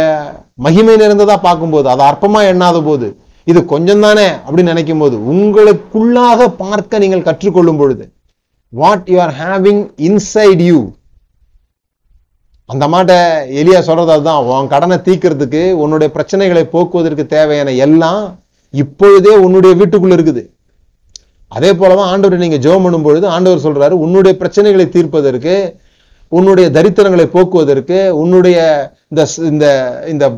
[0.58, 3.08] மகிமை நிறைந்ததா பார்க்கும்போது அதை அற்பமா எண்ணாத போது
[3.46, 8.04] இது கொஞ்சம் தானே அப்படின்னு நினைக்கும் போது உங்களுக்குள்ளாக பார்க்க நீங்கள் கற்றுக்கொள்ளும் பொழுது
[8.72, 10.78] what you are having inside you
[12.68, 13.12] அந்த மாட்ட
[13.60, 18.22] எலியா சொல்றது அதுதான் உன் கடனை தீக்கிறதுக்கு உன்னுடைய பிரச்சனைகளை போக்குவதற்கு தேவையான எல்லாம்
[18.74, 20.42] இப்பொழுதே உன்னுடைய வீட்டுக்குள்ள இருக்குது.
[21.52, 25.54] அதே போலதான் ஆண்டவர் நீங்க ஜோம் பண்ணும் பொழுது ஆண்டவர் சொல்றாரு உன்னுடைய பிரச்சனைகளை தீர்ப்பதற்கு
[26.28, 28.56] உன்னுடைய தரித்திரங்களை போக்குவதற்கு உன்னுடைய
[29.08, 29.66] இந்த இந்த
[30.06, 30.30] இந்த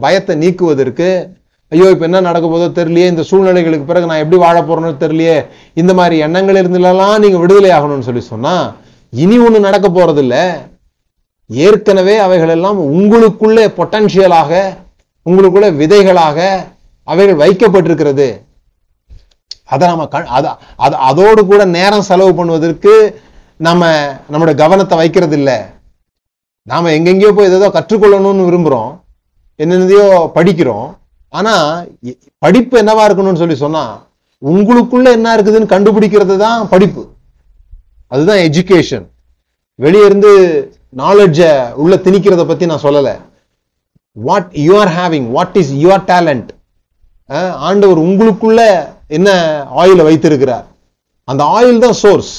[0.00, 1.26] பயத்தை நீக்குவதற்கு
[1.72, 5.94] ஐயோ இப்ப என்ன நடக்க போதோ தெரியலையே இந்த சூழ்நிலைகளுக்கு பிறகு நான் எப்படி வாழ போறேன்னு தெரியலையே இந்த
[5.94, 8.74] மாதிரி எண்ணங்கள் இருந்தெல்லாம் நீங்க விடுதலை ஆகணும்னு சொல்லி சொன்னா
[9.12, 10.24] இனி ஒன்று நடக்க போறது
[11.50, 14.52] ஏற்கனவே அவைகள் எல்லாம் உங்களுக்குள்ளே பொட்டன்ஷியலாக
[15.26, 16.38] உங்களுக்குள்ள விதைகளாக
[17.04, 18.40] அவைகள் வைக்கப்பட்டிருக்கிறது.
[19.64, 20.50] அதை நம்ம க அதை
[20.90, 23.16] அதோடு கூட நேரம் செலவு பண்ணுவதற்கு
[23.60, 23.84] நம்ம
[24.32, 25.58] நம்மளோட கவனத்தை வைக்கிறது இல்லை
[26.70, 28.92] நாம் எங்கெங்கேயோ போய் ஏதோ கற்றுக்கொள்ளணும்னு விரும்புகிறோம்
[29.60, 30.88] என்னென்னதையோ படிக்கிறோம்.
[31.38, 31.68] ஆனால்
[32.44, 33.92] படிப்பு என்னவா இருக்கணும்னு சொல்லி சொன்னால்
[34.42, 37.02] உங்களுக்குள்ள என்ன இருக்குதுன்னு கண்டுபிடிக்கிறது தான் படிப்பு.
[38.12, 39.06] அதுதான் எஜுகேஷன்
[39.78, 40.32] வெளியே இருந்து
[41.02, 43.14] நாலெட்ஜை உள்ள திணிக்கிறத பற்றி நான் சொல்லலை.
[44.16, 46.50] What you are having what is your talent
[47.68, 48.60] ஆண்டவர் உங்களுக்குள்ள
[49.16, 49.30] என்ன
[49.82, 50.66] ஆயிலை வைத்திருக்கிறார்.
[51.28, 52.32] அந்த ஆயில் தான் சோர்ஸ்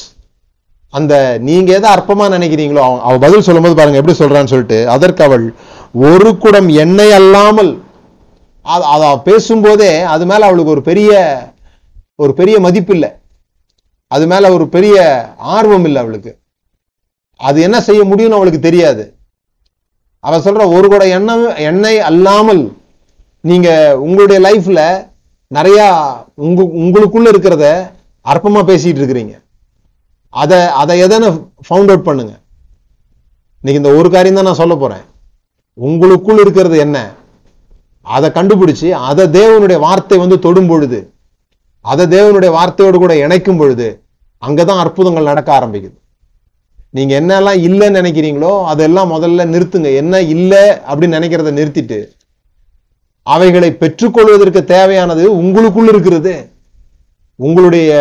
[0.95, 5.53] அந்த நீங்க எதை அற்பமா நினைக்கிறீங்களோ அவ பதில் சொல்லும்போது பாருங்க எப்படி சொல்றான்னு சொல்லிட்டு அதற்கு அவள்
[5.93, 7.71] ஒரு குடம் எண்ணெய் அல்லாமல்
[8.65, 11.11] அது- பேசும்போதே அது மேல அவளுக்கு ஒரு பெரிய
[12.15, 13.09] ஒரு பெரிய மதிப்பு இல்லை.
[14.07, 14.95] அது மேல ஒரு பெரிய
[15.37, 16.37] ஆர்வம் இல்லை அவளுக்கு.
[17.39, 19.03] அது என்ன செய்ய முடியும்னு அவளுக்கு தெரியாது.
[20.19, 22.63] அவ சொல்ற ஒரு கூட எண்ணம் எண்ணெய் அல்லாமல்
[23.41, 24.81] நீங்க உங்களுடைய லைஃப்ல
[25.47, 25.79] நிறைய
[26.35, 27.65] உங்க உங்களுக்குள்ள இருக்கிறத
[28.25, 29.33] அற்பமா பேசிட்டு இருக்கிறீங்க.
[30.41, 31.27] அதை அதை எதனை
[31.65, 32.33] ஃபவுண்ட் அவுட் பண்ணுங்க.
[33.61, 35.03] இன்னைக்கு இந்த ஒரு காரியம் தான் நான் சொல்ல போறேன்.
[35.87, 36.97] உங்களுக்குள் இருக்கிறது என்ன?
[38.15, 40.99] அதை கண்டுபிடிச்சு அதை தேவனுடைய வார்த்தை வந்து தொடும் பொழுது
[41.85, 43.87] அதை தேவனுடைய வார்த்தையோடு கூட இணைக்கும் பொழுது
[44.43, 45.95] அங்கதான் அற்புதங்கள் நடக்க ஆரம்பிக்குது.
[46.97, 49.89] நீங்க என்னெல்லாம் இல்லைன்னு நினைக்கிறீங்களோ அதெல்லாம் முதல்ல நிறுத்துங்க.
[50.01, 51.99] என்ன இல்லை அப்படின்னு நினைக்கிறத நிறுத்திட்டு
[53.27, 56.33] அவைகளை பெற்றுக்கொள்வதற்கு தேவையானது உங்களுக்குள் இருக்கிறது.
[57.39, 57.91] உங்களுடைய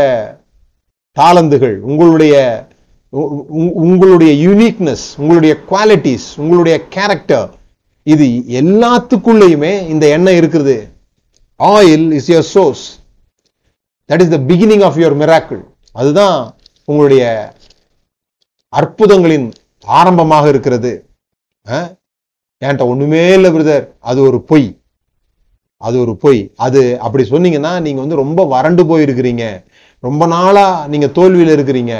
[1.16, 2.34] தாளந்துகள் உங்களுடைய
[3.82, 7.50] உங்களுடைய யூனிக்னஸ் உங்களுடைய குவாலிட்டிஸ் உங்களுடைய கேரக்டர்
[8.06, 8.26] இது
[8.62, 10.76] எல்லாத்துக்குள்ளேயுமே இந்த எண்ணெய் இருக்குது.
[11.60, 12.84] Oil is your source
[14.10, 16.38] that is the beginning of your miracle அதுதான்
[16.84, 17.24] உங்களுடைய
[18.72, 19.46] அற்புதங்களின்
[19.84, 20.92] ஆரம்பமாக இருக்கிறது.
[21.66, 21.88] அஹ்?
[22.62, 24.66] என்கிட்ட ஒண்ணுமே இல்லை பிரதர் அது ஒரு பொய்.
[25.80, 26.52] அது ஒரு பொய்.
[26.56, 29.44] அது அப்படி சொன்னீங்கன்னா நீங்க வந்து ரொம்ப வறண்டு போயிருக்கிறீங்க.
[30.06, 31.94] ரொம்ப நாளா நீங்க தோல்வியில் இருக்கிறீங்க.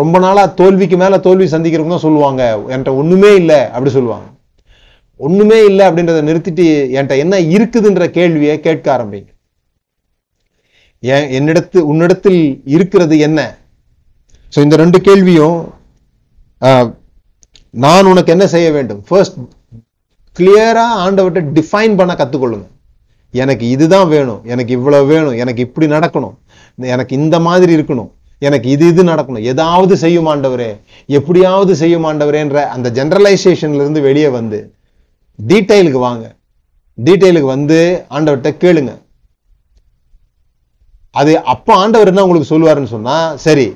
[0.00, 2.42] ரொம்ப நாளா தோல்விக்கு மேல தோல்வி சந்திக்கிறவங்க தான் சொல்லுவாங்க.
[2.72, 4.28] என்கிட்ட ஒண்ணுமே இல்லை அப்படி சொல்லுவாங்க.
[5.26, 6.64] ஒண்ணுமே இல்லை அப்படின்றத நிறுத்திட்டு
[6.96, 9.30] என்கிட்ட என்ன இருக்குதுன்ற கேள்வியை கேட்க ஆரம்பிங்க.
[11.02, 12.40] ஏன் என்னிடத்து உன்னிடத்தில்
[12.76, 13.40] இருக்கிறது என்ன?
[14.54, 15.58] ஸோ இந்த ரெண்டு கேள்வியும்
[17.84, 19.00] நான் உனக்கு என்ன செய்ய வேண்டும்?
[19.08, 19.38] ஃபர்ஸ்ட்
[20.36, 22.66] கிளியரா ஆண்டவர்கிட்ட டிஃபைன் பண்ண கத்துக்கொள்ளுங்க.
[23.34, 24.40] எனக்கு இதுதான் வேணும்.
[24.52, 25.36] எனக்கு இவ்வளவு வேணும்.
[25.42, 26.36] எனக்கு இப்படி நடக்கணும்.
[26.86, 28.10] எனக்கு இந்த மாதிரி இருக்கணும்.
[28.38, 29.42] எனக்கு இது இது நடக்கணும்.
[29.42, 30.80] ஏதாவது செய்யும் ஆண்டவரே.
[31.06, 34.74] எப்படியாவது செய்யும் ஆண்டவரேன்ற அந்த ஜென்ரலைசேஷன்ல இருந்து வெளியே வந்து
[35.46, 36.34] டீட்டெயிலுக்கு வாங்க.
[37.04, 38.92] டீட்டெயிலுக்கு வந்து ஆண்டவர்கிட்ட கேளுங்க.
[41.10, 43.74] அது அப்போ ஆண்டவர் என்ன உங்களுக்கு சொல்லுவாருன்னு சொன்னா சரி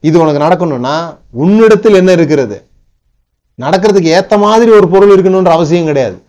[0.00, 2.56] இது உனக்கு நடக்கணும்னா உன்னிடத்தில் என்ன இருக்கிறது?
[3.60, 6.22] நடக்கிறதுக்கு ஏத்த மாதிரி ஒரு பொருள் இருக்கணும்ன்ற அவசியம் கிடையாது.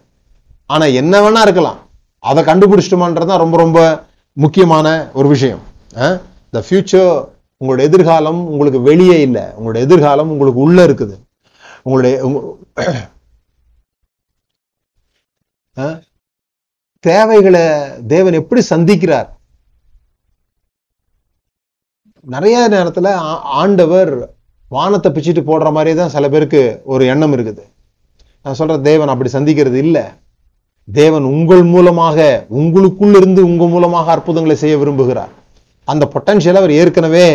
[0.66, 1.80] ஆனா என்ன வேணா இருக்கலாம்.
[2.20, 5.70] அதை கண்டுபிடிச்சிட்டோமான்றதுதான் ரொம்ப ரொம்ப முக்கியமான ஒரு விஷயம்.
[6.52, 7.28] த ஃபியூச்சர்
[7.60, 9.42] உங்களோட எதிர்காலம் உங்களுக்கு வெளியே இல்லை.
[9.42, 11.20] உங்களோட எதிர்காலம் உங்களுக்கு உள்ள இருக்குது.
[11.84, 12.58] உங்களுடைய
[17.00, 17.70] தேவைகளை
[18.08, 19.30] தேவன் எப்படி சந்திக்கிறார்?
[22.22, 24.34] நிறைய நேரத்துல ஆ- ஆண்டவர்
[24.70, 27.64] வானத்தை பிச்சுட்டு போடுற மாதிரியே தான் சில பேருக்கு ஒரு எண்ணம் இருக்குது.
[28.44, 30.04] நான் சொல்ற தேவன் அப்படி சந்திக்கிறது இல்லை.
[30.92, 35.40] தேவன் உங்கள் மூலமாக உங்களுக்குள் இருந்து உங்க மூலமாக அற்புதங்களை செய்ய விரும்புகிறார்.
[35.88, 37.26] அந்த பொட்டன்ஷியலை அவர் ஏற்கனவே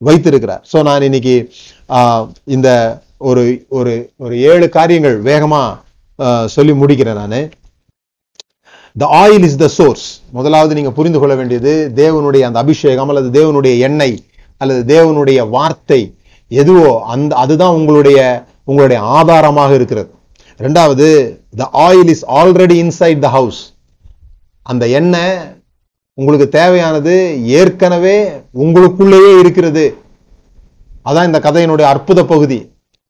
[0.00, 0.62] வைத்திருக்கிறார்.
[0.70, 1.34] சோ நான் இன்னைக்கு
[1.88, 2.68] ஆஹ், இந்த
[3.20, 5.62] ஒரு ஒரு ஒரு ஏழு காரியங்கள் வேகமா
[6.18, 7.38] ஆஹ், சொல்லி முடிக்கிறேன் நான்.
[8.96, 13.74] The oil is the source முதலாவது நீங்க புரிந்து கொள்ள வேண்டியது தேவனுடைய அந்த அபிஷேகம் அல்லது தேவனுடைய
[13.86, 14.16] எண்ணெய்
[14.60, 16.00] அல்லது தேவனுடைய வார்த்தை
[16.50, 18.18] எதுவோ அந்த அதுதான் உங்களுடைய
[18.68, 20.08] உங்களுடைய ஆதாரமாக இருக்கிறது.
[20.60, 21.06] ரெண்டாவது
[21.56, 23.60] the oil is already inside the house
[24.66, 25.34] அந்த எண்ணெய்
[26.18, 27.14] உங்களுக்கு தேவையானது
[27.60, 28.14] ஏற்கனவே
[28.62, 29.84] உங்களுக்குள்ளேயே இருக்கிறது.
[31.08, 32.58] அதான் இந்த கதையினுடைய அற்புத பகுதி.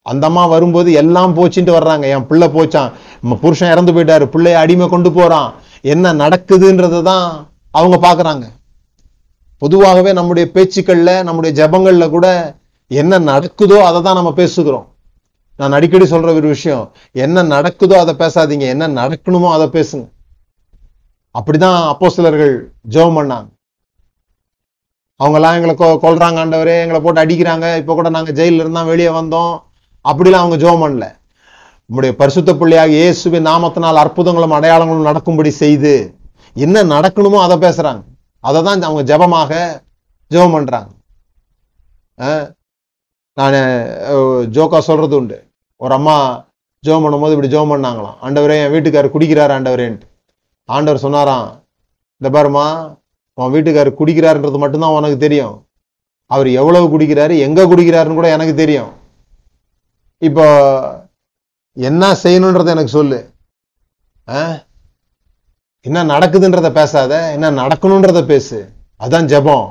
[0.02, 2.04] அந்த அம்மா வரும்போது எல்லாம் போச்சுட்டு வர்றாங்க.
[2.14, 2.90] என் பிள்ளை போச்சான்.
[3.20, 4.24] நம்ம புருஷன் இறந்து போயிட்டாரு.
[4.34, 5.54] பிள்ளைய அடிமை கொண்டு போறான்.
[5.82, 7.26] என்ன நடக்குதுன்றதை தான்
[7.70, 8.44] அவங்க பார்க்குறாங்க.
[9.58, 12.26] பொதுவாகவே நம்முடைய பேச்சுக்கள்ல நம்முடைய ஜெபங்கள்ல கூட
[12.90, 14.86] என்ன நடக்குதோ அதை தான் நம்ம பேசுகிறோம்.
[15.56, 18.66] நான் அடிக்கடி சொல்ற ஒரு விஷயம் என்ன நடக்குதோ அதை பேசாதீங்க.
[18.74, 20.06] என்ன நடக்கணுமோ அதை பேசுங்க.
[21.36, 23.48] அப்படிதான் அப்போஸ்தலர்கள் ஜெபம் பண்ணாங்க.
[25.22, 26.80] அவங்கெல்லாம் எங்களை கொ- கொல்றாங்க ஆண்டவரே.
[26.80, 27.76] எங்களை போட்டு அடிக்கிறாங்க.
[27.76, 29.62] இப்ப கூட நாங்க ஜெயில இருந்தால் வெளியே வந்தோம்.
[30.08, 31.16] அப்படிலாம் அவங்க ஜெபம் பண்ணல.
[31.92, 36.14] உம்முடைய பரிசுத்த பிள்ளையாக இயேசுவின் நாமத்தினால் அற்புதங்களும் அடையாளங்களும் நடக்கும்படி செய்து
[36.54, 38.02] என்ன நடக்கணுமோ அதை பேசுறாங்க.
[38.40, 39.82] அதை தான் அவங்க ஜெபமாக
[40.34, 40.94] ஜெபம் பண்றாங்க.
[43.34, 43.52] நான்
[44.50, 45.50] ஜோக்கா சொல்றது உண்டு.
[45.76, 46.44] ஒரு அம்மா
[46.86, 48.14] ஜெபம் பண்ணும்போது இப்படி ஜெபம் பண்ணாங்களாம்.
[48.22, 50.15] ஆண்டவரே என் வீட்டுக்காரர் குடிக்கிறார் ஆண்டவரேன்ட்டு.
[50.68, 51.48] ஆண்டவர் சொன்னாராம்
[52.20, 52.66] இந்த பாருமா
[53.38, 55.56] உன் வீட்டுக்காரர் குடிக்கிறாருன்றது மட்டும்தான் உனக்கு தெரியும்.
[56.30, 58.92] அவர் எவ்வளவு குடிக்கிறாரு எங்கே குடிக்கிறாருன்னு கூட எனக்கு தெரியும்.
[60.22, 60.46] இப்போ
[61.76, 63.18] என்ன செய்யணுன்றத எனக்கு சொல்லு.
[64.28, 64.40] ஆ?
[65.80, 68.58] என்ன நடக்குதுன்றத பேசாத என்ன நடக்கணுன்றத பேசு.
[69.00, 69.66] அதான் ஜெபம்.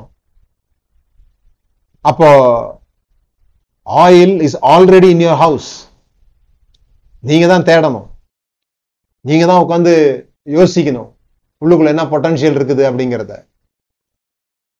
[2.00, 2.28] அப்போ
[3.86, 5.70] oil is already in your house
[7.22, 8.08] நீங்க தான் தேடணும்.
[9.24, 9.94] நீங்க தான் உட்காந்து
[10.54, 11.10] யோசிக்கணும்.
[11.62, 13.34] உள்ளுக்குள்ள என்ன பொட்டன்ஷியல் இருக்குது அப்படிங்கிறத.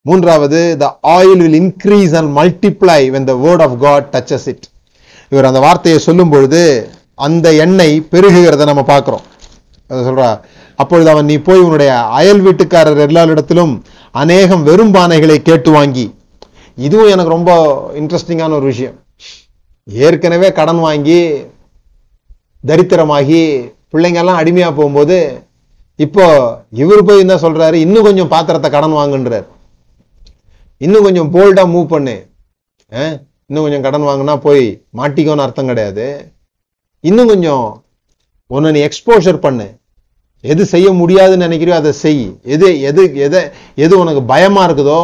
[0.06, 0.86] மூன்றாவது the
[1.16, 4.66] oil will increase and multiply when the word of God touches it
[5.32, 6.60] இவர் அந்த வார்த்தையை சொல்லும் பொழுது
[7.26, 9.24] அந்த எண்ணெய் பெருகுகிறத நம்ம பார்க்குறோம்.
[10.08, 10.28] சொல்றா
[10.82, 13.72] அப்பொழுது அவன் நீ போய் உன்னுடைய அயல் வீட்டுக்காரர் எல்லாரிடத்திலும்
[14.22, 16.06] அநேகம் வெறும் பானைகளை கேட்டு வாங்கி.
[16.86, 17.50] இதுவும் எனக்கு ரொம்ப
[18.00, 18.96] இன்ட்ரெஸ்டிங்கான ஒரு விஷயம்.
[20.06, 21.20] ஏற்கனவே கடன் வாங்கி
[22.70, 23.40] தரித்திரமாகி
[23.92, 25.16] பிள்ளைங்கெல்லாம் அடிமையாக போகும்போது
[26.04, 26.24] இப்போ
[26.82, 27.76] இவர் போய் என்ன சொல்றாரு?
[27.84, 29.46] இன்னும் கொஞ்சம் பாத்திரத்தை கடன் வாங்குன்றார்.
[30.84, 32.16] இன்னும் கொஞ்சம் போல்டா மூவ் பண்ணு.
[33.48, 34.64] இன்னும் கொஞ்சம் கடன் வாங்கினா போய்
[34.98, 36.06] மாட்டிக்கோன்னு அர்த்தம் கிடையாது.
[37.08, 37.64] இன்னும் கொஞ்சம்
[38.54, 39.66] உன்னை நீ எக்ஸ்போஷர் பண்ணு.
[40.52, 42.24] எது செய்ய முடியாதுன்னு நினைக்கிறியோ அதை செய்.
[42.54, 43.40] எது எது எதை
[43.84, 45.00] எது உனக்கு பயமா இருக்குதோ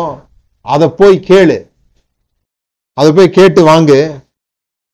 [0.74, 1.56] அதை போய் கேளு.
[2.98, 4.00] அதை போய் கேட்டு வாங்கு.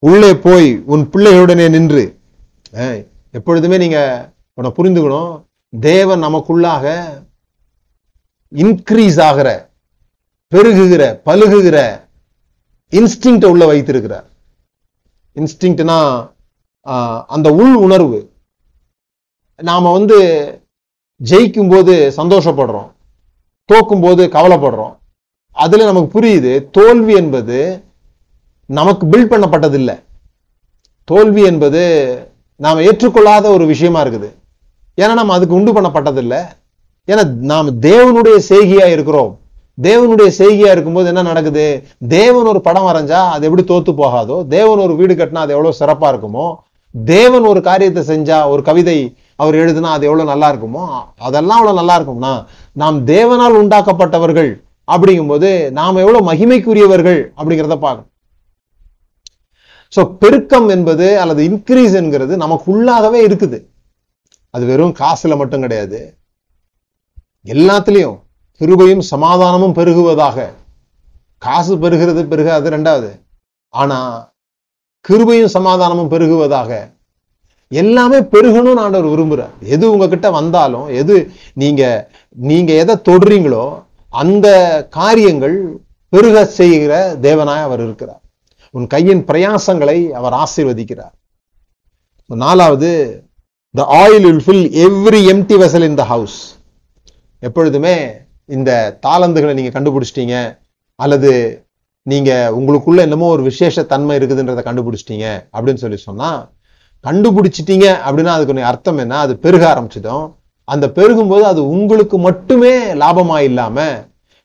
[0.08, 2.04] உள்ளே போய் உன் பிள்ளைகளுடனே நின்று.
[3.38, 4.00] எப்பொழுதுமே நீங்க
[4.58, 5.32] உன்னை புரிந்துக்கணும்.
[5.72, 6.86] தேவன் நமக்குள்ளாக
[8.52, 9.48] இன்க்ரீஸ் ஆகிற
[10.52, 11.78] பெருகுகிற பழுகுகிற
[12.92, 14.26] இன்ஸ்டிங்க்ட உள்ள வைத்திருக்கிறார்.
[15.36, 15.98] இன்ஸ்டிங்க்ட்னா
[17.26, 18.20] அந்த உள் உணர்வு.
[19.62, 20.18] நாம வந்து
[21.20, 22.88] ஜெயிக்கும் போது சந்தோஷப்படுறோம்.
[23.68, 24.94] தோக்கும் போது கவலைப்படுறோம்.
[25.56, 27.58] அதுல நமக்கு புரியுது தோல்வி என்பது
[28.66, 29.96] நமக்கு பில்ட் பண்ணப்பட்டதில்லை.
[31.08, 31.82] தோல்வி என்பது
[32.56, 34.30] நாம் ஏற்றுக்கொள்ளாத ஒரு விஷயமா இருக்குது.
[35.00, 36.40] ஏன்னா நம்ம அதுக்கு உண்டு பண்ணப்பட்டதில்லை.
[37.08, 39.32] ஏன்னா நாம் தேவனுடைய செய்கியா இருக்கிறோம்.
[39.86, 41.66] தேவனுடைய செய்கியா இருக்கும்போது என்ன நடக்குது?
[42.16, 44.36] தேவன் ஒரு படம் வரைஞ்சா அது எப்படி தோத்து போகாதோ?
[44.56, 46.46] தேவன் ஒரு வீடு கட்டினா அது எவ்வளவு சிறப்பா இருக்குமோ?
[46.94, 48.98] தேவன் ஒரு காரியத்தை செஞ்சா ஒரு கவிதை
[49.42, 50.84] அவர் எழுதுனா அது எவ்வளவு நல்லா இருக்குமோ?
[51.28, 52.32] அதெல்லாம் அவ்வளவு நல்லா இருக்கும்னா
[52.82, 54.50] நாம் தேவனால் உண்டாக்கப்பட்டவர்கள்
[54.94, 58.10] அப்படிங்கும்போது நாம் எவ்வளவு மகிமைக்குரியவர்கள் அப்படிங்கிறத பார்க்கணும்.
[59.92, 63.58] சோ பெருக்கம் என்பது அல்லது இன்க்ரீஸ் என்கிறது நமக்குள்ளாகவே இருக்குது.
[64.58, 66.00] அது வெறும் காசுல மட்டும் கிடையாது.
[67.54, 68.18] எல்லாத்துலயும்
[68.60, 70.46] கிருபையும் சமாதானமும் பெருகுவதாக.
[71.38, 73.10] காசு பெருகிறது பெருக அது ரெண்டாவது.
[73.74, 73.98] ஆனா
[75.08, 76.70] கிருபையும் சமாதானமும் பெருகுவதாக.
[77.70, 81.16] எல்லாமே பெருகணும்னு ஆண்டவர் விரும்புகிறார் எது உங்ககிட்ட வந்தாலும் எது
[81.52, 82.10] நீங்க
[82.48, 83.64] நீங்க எதை தொடுறீங்களோ
[84.10, 84.48] அந்த
[84.90, 85.56] காரியங்கள்
[86.08, 86.92] பெருக செய்கிற
[87.22, 88.22] தேவனாய் அவர் இருக்கிறார்.
[88.70, 91.14] உன் கையின் பிரயாசங்களை அவர் ஆசீர்வதிக்கிறார்.
[92.26, 92.90] நாலாவது
[93.74, 96.36] the oil will fill every empty vessel in the house
[97.42, 97.96] எப்பொழுதுமே
[98.56, 98.70] இந்த
[99.04, 100.36] தாளந்துகளை நீங்கள் கண்டுபிடிச்சிட்டீங்க
[100.96, 101.30] அல்லது
[102.06, 106.40] நீங்கள் உங்களுக்குள்ள என்னமோ ஒரு விசேஷ தன்மை இருக்குதுன்றதை கண்டுபிடிச்சிட்டீங்க அப்படின்னு சொல்லி சொன்னால்
[107.04, 109.18] கண்டுபிடிச்சிட்டீங்க அப்படின்னா அதுக்கு அர்த்தம் என்ன?
[109.24, 110.26] அது பெருக ஆரம்பிச்சிடும்.
[110.64, 113.94] அந்த பெருகும்போது அது உங்களுக்கு மட்டுமே லாபமாக இல்லாமல்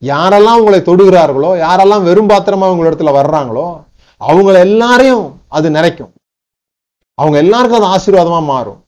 [0.02, 3.68] யாரெல்லாம் உங்களை தொடுகிறார்களோ யாரெல்லாம் வெறும் பாத்திரமா உங்கள இடத்துல வர்றாங்களோ
[4.22, 6.14] அவங்கள எல்லாரையும் அது நிறைக்கும்.
[7.18, 8.80] அவங்க எல்லாருக்கும் அது ஆசீர்வாதமாக மாறும்.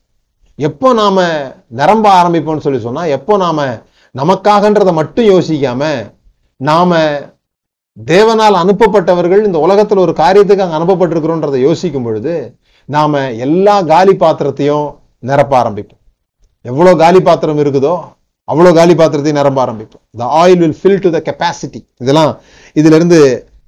[0.60, 1.22] எப்போ நாம்
[1.80, 3.64] நிரம்ப ஆரம்பிப்போம்னு சொல்லி சொன்னால் எப்போ நாம்
[4.16, 5.84] நமக்காகன்றதை மட்டும் யோசிக்காம
[6.62, 6.94] நாம்
[7.98, 12.34] தேவனால் அனுப்பப்பட்டவர்கள் இந்த உலகத்தில் ஒரு காரியத்துக்கு அங்கே அனுப்பப்பட்டிருக்கிறோன்றதை யோசிக்கும் பொழுது
[12.90, 14.88] நாம் எல்லா காலி பாத்திரத்தையும்
[15.30, 16.02] நிரப்ப ஆரம்பிப்போம்.
[16.66, 17.96] எவ்வளோ காலி பாத்திரம் இருக்குதோ
[18.48, 20.04] அவ்வளோ காலி பாத்திரத்தையும் நிரம்ப ஆரம்பிப்போம்.
[20.22, 22.32] The oil will fill to the capacity இதெல்லாம்
[22.80, 23.20] இதிலிருந்து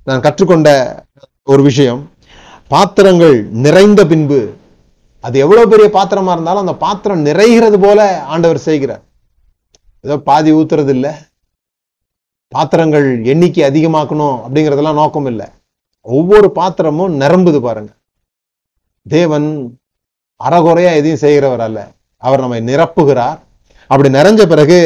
[0.08, 0.70] நான் கற்றுக்கொண்ட
[1.54, 2.02] ஒரு விஷயம்.
[2.72, 3.36] பாத்திரங்கள்
[3.66, 4.40] நிறைந்த பின்பு
[5.28, 8.00] அது எவ்வளவு பெரிய பாத்திரமா இருந்தாலும் அந்த பாத்திரம் நிறைகிறது போல
[8.34, 9.04] ஆண்டவர் செய்கிறார்.
[10.04, 11.08] ஏதோ பாதி ஊத்துறது இல்ல.
[12.52, 15.48] பாத்திரங்கள் எண்ணிக்கை அதிகமாக்கணும் அப்படிங்கறதெல்லாம் நோக்கம் இல்லை.
[16.06, 17.92] ஒவ்வொரு பாத்திரமும் நிரம்புது பாருங்க.
[19.06, 19.48] தேவன்
[20.42, 21.80] அறகுறையா எதையும் செய்கிறவர் அல்ல.
[22.24, 23.40] அவர் நம்மை நிரப்புகிறார்.
[23.90, 24.80] அப்படி நிறைஞ்ச பிறகு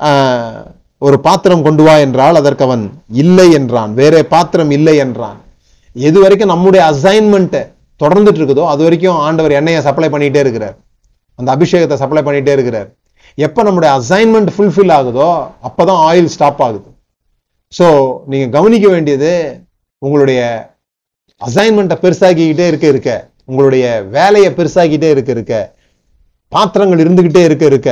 [0.00, 0.62] ஆஹ்,
[1.02, 2.82] ஒரு பாத்திரம் கொண்டு வா என்றால் அதற்கு அவன்
[3.22, 3.90] இல்லை என்றான்.
[3.94, 5.38] வேற பாத்திரம் இல்லை என்றான்.
[5.96, 7.62] எது வரைக்கும் நம்முடைய அசைன்மெண்ட்டு
[8.00, 10.76] தொடர்ந்துட்டு இருக்குதோ அது வரைக்கும் ஆண்டவர் எண்ணெயை சப்ளை பண்ணிகிட்டே இருக்கிறார்.
[11.38, 12.88] அந்த அபிஷேகத்தை சப்ளை பண்ணிகிட்டே இருக்கிறார்.
[13.46, 15.28] எப்போ நம்முடைய அசைன்மெண்ட் ஃபுல்ஃபில் ஆகுதோ
[15.68, 16.88] அப்போ தான் ஆயில் ஸ்டாப் ஆகுது.
[17.72, 17.86] ஸோ
[18.32, 19.30] நீங்கள் கவனிக்க வேண்டியது
[20.06, 20.40] உங்களுடைய
[21.40, 23.10] அசைன்மெண்ட்டை பெருசாக்கிக்கிட்டே இருக்க இருக்க
[23.50, 23.86] உங்களுடைய
[24.16, 25.54] வேலையை பெருசாக்கிட்டே இருக்க இருக்க
[26.52, 27.90] பாத்திரங்கள் இருந்துக்கிட்டே இருக்க இருக்க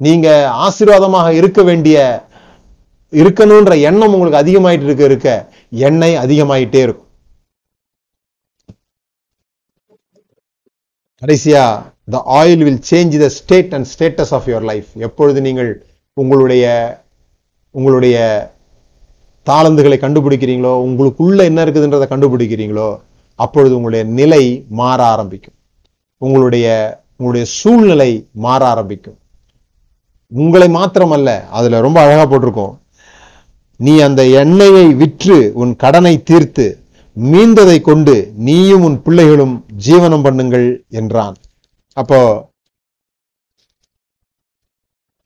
[0.00, 1.96] நீங்கள் ஆசீர்வாதமாக இருக்க வேண்டிய
[3.12, 5.28] இருக்கணுன்ற எண்ணம் உங்களுக்கு அதிகமாயிட்டு இருக்க இருக்க
[5.88, 7.05] எண்ணெய் அதிகமாயிட்டே இருக்கும்.
[11.22, 11.62] கடைசியா
[12.10, 15.70] the oil will change the state and status of your life எப்பொழுது நீங்கள்
[16.12, 16.64] உங்களுடைய
[17.70, 18.16] உங்களுடைய
[19.46, 22.88] தாளந்துகளை கண்டுபிடிக்கிறீங்களோ உங்களுக்குள்ள என்ன இருக்குதுன்றதை கண்டுபிடிக்கிறீங்களோ
[23.34, 25.54] அப்பொழுது உங்களுடைய நிலை மாற ஆரம்பிக்கும்.
[26.22, 26.66] உங்களுடைய
[27.18, 29.18] உங்களுடைய சூழ்நிலை மாற ஆரம்பிக்கும்.
[30.32, 32.74] உங்களை மாத்திரமல்ல அதுல ரொம்ப அழகா போட்டிருக்கோம்.
[33.76, 36.66] நீ அந்த எண்ணெயை விற்று உன் கடனை தீர்த்து
[37.16, 38.14] மீந்ததை கொண்டு
[38.46, 39.54] நீயும் உன் பிள்ளைகளும்
[39.86, 40.66] ஜீவனம் பண்ணுங்கள்
[41.00, 41.36] என்றான்.
[41.92, 42.18] அப்போ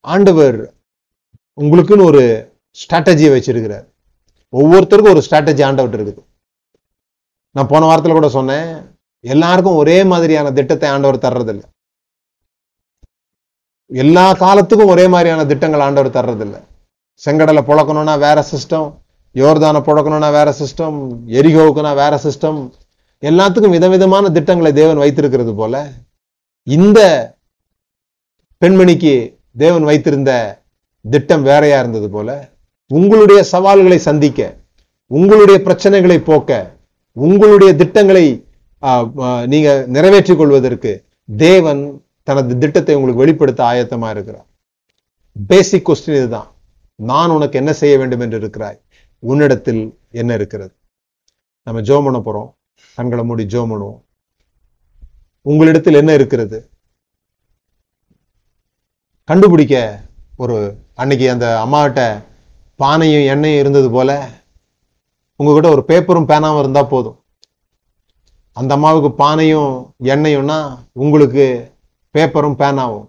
[0.00, 0.58] ஆண்டவர்
[1.58, 2.22] உங்களுக்குன்னு ஒரு
[2.80, 3.86] ஸ்ட்ராட்டஜியை வச்சிருக்கிறார்.
[4.52, 6.22] ஒவ்வொருத்தருக்கும் ஒரு ஸ்ட்ராட்டஜி ஆண்டவர் இருக்குது.
[7.54, 8.70] நான் போன வாரத்துல கூட சொன்னேன்
[9.20, 11.66] எல்லாருக்கும் ஒரே மாதிரியான திட்டத்தை ஆண்டவர் தர்றதில்லை.
[13.90, 16.60] எல்லா காலத்துக்கும் ஒரே மாதிரியான திட்டங்கள் ஆண்டவர் தர்றதில்லை.
[17.22, 18.88] செங்கடலை புழக்கணும்னா வேற சிஸ்டம்
[19.34, 20.98] யோர்தானை புழக்கணும்னா வேற சிஸ்டம்
[21.38, 22.60] எரிகோவுக்குனா வேற சிஸ்டம்
[23.22, 25.74] எல்லாத்துக்கும் விதவிதமான திட்டங்களை தேவன் வைத்திருக்கிறது போல
[26.66, 27.00] இந்த
[28.62, 29.14] பெண்மணிக்கு
[29.56, 30.32] தேவன் வைத்திருந்த
[31.04, 32.30] திட்டம் வேறையா இருந்தது போல
[32.90, 34.40] உங்களுடைய சவால்களை சந்திக்க
[35.10, 36.60] உங்களுடைய பிரச்சனைகளை போக்க
[37.16, 38.26] உங்களுடைய திட்டங்களை
[39.52, 40.92] நீங்க நிறைவேற்றிக் கொள்வதற்கு
[41.28, 41.82] தேவன்
[42.28, 44.46] தனது திட்டத்தை உங்களுக்கு வெளிப்படுத்த ஆயத்தமா இருக்கிறார்.
[45.36, 46.48] பேசிக் கொஸ்டின் இதுதான்.
[46.98, 48.78] நான் உனக்கு என்ன செய்ய வேண்டும் என்று இருக்கிறாய்?
[49.20, 50.74] உன்னிடத்தில் என்ன இருக்கிறது?
[51.62, 52.78] நம்ம ஜோம் பண்ண போறோம்.
[52.94, 54.00] கண்களை மூடி ஜோம் பண்ணுவோம்.
[55.42, 56.70] உங்களிடத்தில் என்ன இருக்கிறது?
[59.24, 60.02] கண்டுபிடிக்க
[60.36, 62.22] ஒரு அன்னைக்கு அந்த அம்மாவிட்ட
[62.82, 64.28] பானையும் எண்ணெயும் இருந்தது போல
[65.36, 67.24] உங்ககிட்ட ஒரு பேப்பரும் பேனாவும் இருந்தா போதும்.
[68.52, 71.72] அந்த அம்மாவுக்கு பானையும் எண்ணெயும்னா உங்களுக்கு
[72.18, 73.08] பேப்பரும் பேனாவும்.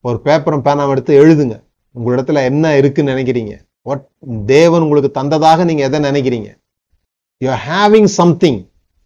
[0.00, 1.64] ஒரு பேப்பரும் பேனாவும் எடுத்து எழுதுங்க.
[1.94, 3.69] உங்களிடத்துல என்ன இருக்குன்னு நினைக்கிறீங்க?
[3.86, 4.04] வாட்
[4.46, 6.50] தேவன் உங்களுக்கு தந்ததாக நீங்க எதை நினைக்கிறீங்க?
[7.44, 8.60] You having something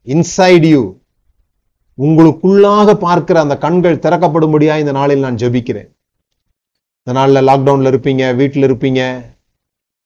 [0.07, 0.83] inside you
[1.99, 5.91] உங்களுக்குள்ளாக பார்க்கிற அந்த கண்கள் திறக்கப்படும்படியா இந்த நாளில் நான் ஜெபிக்கிறேன்.
[7.07, 9.03] இந்த நாளில் லாக்டவுன்ல இருப்பீங்க வீட்டில் இருப்பீங்க.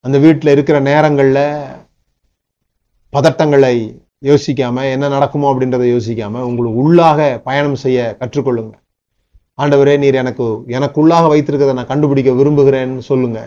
[0.04, 1.46] அந்த வீட்டில் இருக்கிற நேரங்களில்
[3.12, 3.76] பதட்டங்களை
[4.28, 8.74] யோசிக்காம என்ன நடக்குமோ அப்படின்றத யோசிக்காம உங்களுக்கு உள்ளாக பயணம் செய்ய கற்றுக்கொள்ளுங்க.
[9.58, 10.44] ஆண்டவரே நீர் எனக்கு
[10.78, 13.40] எனக்குள்ளாக வைத்திருக்கிறத நான் கண்டுபிடிக்க விரும்புகிறேன்னு சொல்லுங்க.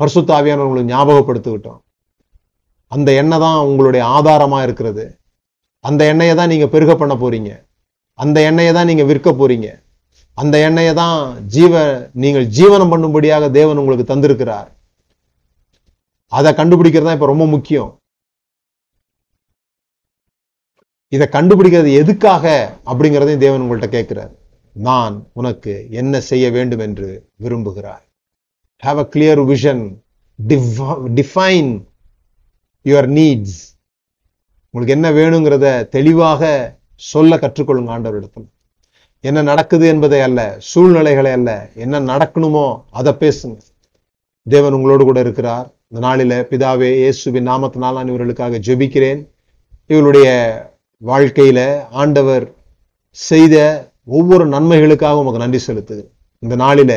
[0.00, 1.80] பரிசுத்த உங்களுக்கு ஞாபகப்படுத்திக்கிட்டோம்
[2.92, 5.04] அந்த எண்ணெய் தான் உங்களுடைய ஆதாரமா இருக்கிறது.
[5.88, 7.50] அந்த எண்ணெயை தான் நீங்க பெருக பண்ண போறீங்க.
[8.18, 9.68] அந்த எண்ணெயை தான் நீங்க விற்க போறீங்க.
[10.38, 11.16] அந்த எண்ணெயை தான்
[11.54, 11.74] ஜீவ
[12.22, 14.68] நீங்கள் ஜீவனம் பண்ணும்படியாக தேவன் உங்களுக்கு தந்திருக்கிறார்.
[16.32, 17.90] அதை கண்டுபிடிக்கிறது தான் இப்போ ரொம்ப முக்கியம்.
[21.16, 22.44] இதை கண்டுபிடிக்கிறது எதுக்காக
[22.90, 24.32] அப்படிங்கிறதையும் தேவன் உங்கள்கிட்ட கேட்கிறார்.
[24.76, 27.10] நான் உனக்கு என்ன செய்ய வேண்டும் என்று
[27.44, 28.03] விரும்புகிறார்
[28.84, 29.82] have a clear vision
[31.18, 31.70] define
[32.84, 33.58] your needs
[34.74, 35.66] உங்களுக்கு என்ன வேணுங்கிறத
[35.96, 36.42] தெளிவாக
[37.02, 38.46] சொல்ல கற்றுக்கொள்ளுங்க ஆண்டவரிடத்தில்.
[39.24, 41.50] என்ன நடக்குது என்பதை அல்ல சூழ்நிலைகளை அல்ல
[41.84, 42.66] என்ன நடக்கணுமோ
[42.98, 43.56] அதை பேசுங்க.
[44.46, 45.66] தேவன் உங்களோடு கூட இருக்கிறார்.
[45.88, 49.22] இந்த நாளில பிதாவே இயேசுவின் நாமத்தினால் நான் இவர்களுக்காக ஜெபிக்கிறேன்.
[49.92, 50.28] இவருடைய
[51.02, 51.60] வாழ்க்கையில
[52.02, 52.44] ஆண்டவர்
[53.16, 53.56] செய்த
[54.18, 56.02] ஒவ்வொரு நன்மைகளுக்காக உமக்கு நன்றி செலுத்துது
[56.42, 56.92] இந்த நாளில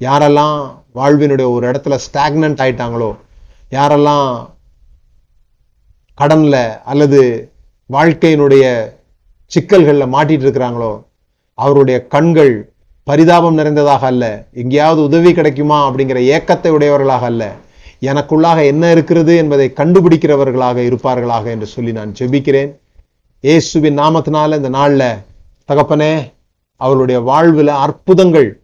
[0.00, 0.58] யாரெல்லாம்
[0.94, 3.16] வாழ்வினுடைய ஒரு இடத்துல ஸ்டாக்னன்ட் ஆயிட்டாங்களோ
[3.70, 4.48] யாரெல்லாம்
[6.14, 7.50] கடனில் அல்லது
[7.90, 8.94] வாழ்க்கையினுடைய
[9.52, 11.04] சிக்கல்கள்ல மாட்டிட்டு இருக்கிறாங்களோ
[11.54, 12.74] அவருடைய கண்கள்
[13.04, 17.56] பரிதாபம் நிறைந்ததாக அல்ல எங்கேயாவது உதவி கிடைக்குமா அப்படிங்கிற ஏக்கத்தை உடையவர்களாக அல்ல
[18.02, 22.72] எனக்குள்ளாக என்ன இருக்கிறது என்பதை கண்டுபிடிக்கிறவர்களாக இருப்பார்களாக என்று சொல்லி நான் ஜெபிக்கிறேன்.
[23.40, 25.24] இயேசுவின் நாமத்தினால இந்த நாள்ல
[25.68, 26.32] தகப்பனே
[26.76, 28.63] அவருடைய வாழ்வில் அற்புதங்கள்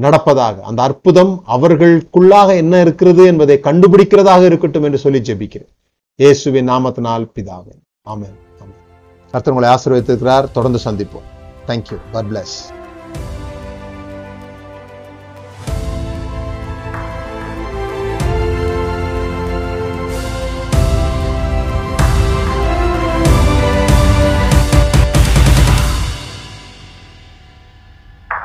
[0.00, 5.68] நடப்பதாக அந்த அற்புதம் அவர்களுக்குள்ளாக என்ன இருக்கிறது என்பதை கண்டுபிடிக்கிறதாக இருக்கட்டும் என்று சொல்லி ஜெபிக்கிறேன்.
[6.14, 7.74] இயேசுவின் நாமத்தினால் பிதாவே.
[8.08, 8.34] ஆமேன்.
[8.58, 9.30] ஆமேன்.
[9.30, 10.50] கர்த்தர் உங்களை ஆசீர்வதித்திருக்கிறார்.
[10.52, 11.32] தொடர்ந்து சந்திப்போம்.
[11.66, 12.83] Thank you God plus